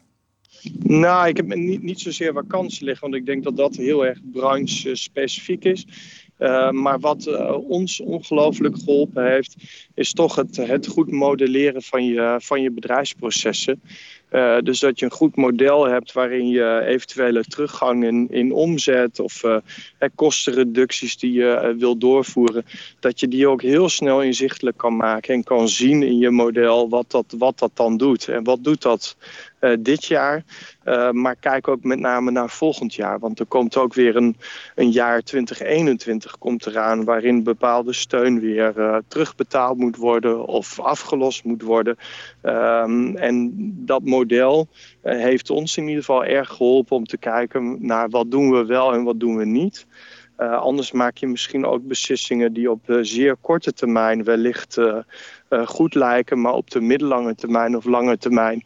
Nou, 0.79 1.27
ik 1.27 1.37
heb 1.37 1.55
niet, 1.55 1.83
niet 1.83 1.99
zozeer 1.99 2.33
waar 2.33 2.45
kansen 2.47 2.85
liggen, 2.85 3.09
want 3.09 3.21
ik 3.21 3.25
denk 3.25 3.43
dat 3.43 3.57
dat 3.57 3.75
heel 3.75 4.05
erg 4.05 4.19
branche-specifiek 4.31 5.63
is. 5.63 5.87
Uh, 6.43 6.71
maar 6.71 6.99
wat 6.99 7.25
uh, 7.27 7.69
ons 7.69 7.99
ongelooflijk 7.99 8.77
geholpen 8.77 9.31
heeft, 9.31 9.55
is 9.93 10.13
toch 10.13 10.35
het, 10.35 10.57
het 10.57 10.87
goed 10.87 11.11
modelleren 11.11 11.81
van 11.81 12.05
je, 12.05 12.35
van 12.39 12.61
je 12.61 12.71
bedrijfsprocessen. 12.71 13.81
Uh, 14.31 14.57
dus 14.59 14.79
dat 14.79 14.99
je 14.99 15.05
een 15.05 15.11
goed 15.11 15.35
model 15.35 15.87
hebt 15.87 16.11
waarin 16.11 16.47
je 16.47 16.83
eventuele 16.85 17.43
teruggang 17.43 18.03
in, 18.03 18.27
in 18.31 18.53
omzet 18.53 19.19
of 19.19 19.43
uh, 19.43 19.57
kostenreducties 20.15 21.17
die 21.17 21.31
je 21.31 21.61
uh, 21.63 21.79
wil 21.79 21.97
doorvoeren, 21.97 22.65
dat 22.99 23.19
je 23.19 23.27
die 23.27 23.47
ook 23.47 23.61
heel 23.61 23.89
snel 23.89 24.21
inzichtelijk 24.21 24.77
kan 24.77 24.95
maken 24.95 25.33
en 25.33 25.43
kan 25.43 25.69
zien 25.69 26.03
in 26.03 26.17
je 26.17 26.29
model 26.29 26.89
wat 26.89 27.11
dat, 27.11 27.35
wat 27.37 27.59
dat 27.59 27.71
dan 27.73 27.97
doet. 27.97 28.27
En 28.27 28.43
wat 28.43 28.63
doet 28.63 28.81
dat 28.81 29.15
dit 29.79 30.05
jaar? 30.05 30.43
maar 31.11 31.35
kijk 31.35 31.67
ook 31.67 31.83
met 31.83 31.99
name 31.99 32.31
naar 32.31 32.49
volgend 32.49 32.93
jaar, 32.93 33.19
want 33.19 33.39
er 33.39 33.45
komt 33.45 33.77
ook 33.77 33.93
weer 33.93 34.15
een, 34.15 34.35
een 34.75 34.91
jaar 34.91 35.21
2021 35.21 36.37
komt 36.37 36.65
eraan 36.65 37.03
waarin 37.03 37.43
bepaalde 37.43 37.93
steun 37.93 38.39
weer 38.39 39.01
terugbetaald 39.07 39.77
moet 39.77 39.95
worden 39.95 40.45
of 40.45 40.79
afgelost 40.79 41.43
moet 41.43 41.61
worden. 41.61 41.97
Um, 42.43 43.15
en 43.17 43.51
dat 43.85 44.03
model 44.03 44.67
heeft 45.01 45.49
ons 45.49 45.77
in 45.77 45.87
ieder 45.87 46.03
geval 46.03 46.25
erg 46.25 46.49
geholpen 46.49 46.95
om 46.95 47.05
te 47.05 47.17
kijken 47.17 47.77
naar 47.79 48.09
wat 48.09 48.31
doen 48.31 48.51
we 48.51 48.65
wel 48.65 48.93
en 48.93 49.03
wat 49.03 49.19
doen 49.19 49.37
we 49.37 49.45
niet. 49.45 49.85
Uh, 50.37 50.57
anders 50.57 50.91
maak 50.91 51.17
je 51.17 51.27
misschien 51.27 51.65
ook 51.65 51.87
beslissingen 51.87 52.53
die 52.53 52.71
op 52.71 52.97
zeer 53.01 53.35
korte 53.41 53.73
termijn 53.73 54.23
wellicht 54.23 54.77
goed 55.65 55.95
lijken, 55.95 56.41
maar 56.41 56.53
op 56.53 56.71
de 56.71 56.81
middellange 56.81 57.35
termijn 57.35 57.77
of 57.77 57.85
lange 57.85 58.17
termijn 58.17 58.63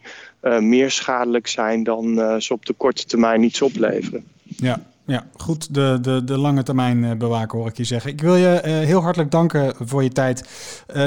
meer 0.60 0.90
schadelijk 0.90 1.46
zijn 1.46 1.82
dan 1.82 2.40
ze 2.40 2.52
op 2.52 2.66
de 2.66 2.72
korte 2.72 3.04
termijn 3.04 3.42
iets 3.42 3.62
opleveren. 3.62 4.24
Ja, 4.42 4.80
ja, 5.08 5.24
goed. 5.36 5.74
De, 5.74 5.98
de, 6.00 6.24
de 6.24 6.38
lange 6.38 6.62
termijn 6.62 7.04
eh, 7.04 7.16
bewaken 7.16 7.58
hoor 7.58 7.68
ik 7.68 7.76
je 7.76 7.84
zeggen. 7.84 8.10
Ik 8.10 8.20
wil 8.20 8.36
je 8.36 8.60
heel 8.64 9.00
hartelijk 9.00 9.30
danken 9.30 9.74
voor 9.80 10.02
je 10.02 10.08
tijd. 10.08 10.48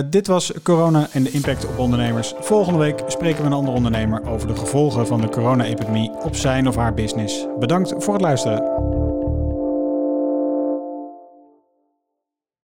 Dit 0.10 0.28
was 0.28 0.54
corona 0.63 1.08
en 1.12 1.24
de 1.24 1.32
impact 1.32 1.65
op 1.65 1.80
ondernemers. 1.80 2.34
Volgende 2.39 2.80
week 2.80 3.04
spreken 3.08 3.41
we 3.41 3.48
een 3.48 3.54
andere 3.54 3.76
ondernemer 3.76 4.30
over 4.30 4.48
de 4.48 4.56
gevolgen 4.56 5.08
van 5.08 5.22
de 5.22 5.30
corona-epidemie 5.30 6.12
op 6.24 6.36
zijn 6.36 6.67
of 6.67 6.76
haar 6.76 6.94
business. 6.94 7.48
Bedankt 7.60 7.94
voor 7.98 8.13
het 8.13 8.22
luisteren. 8.22 9.01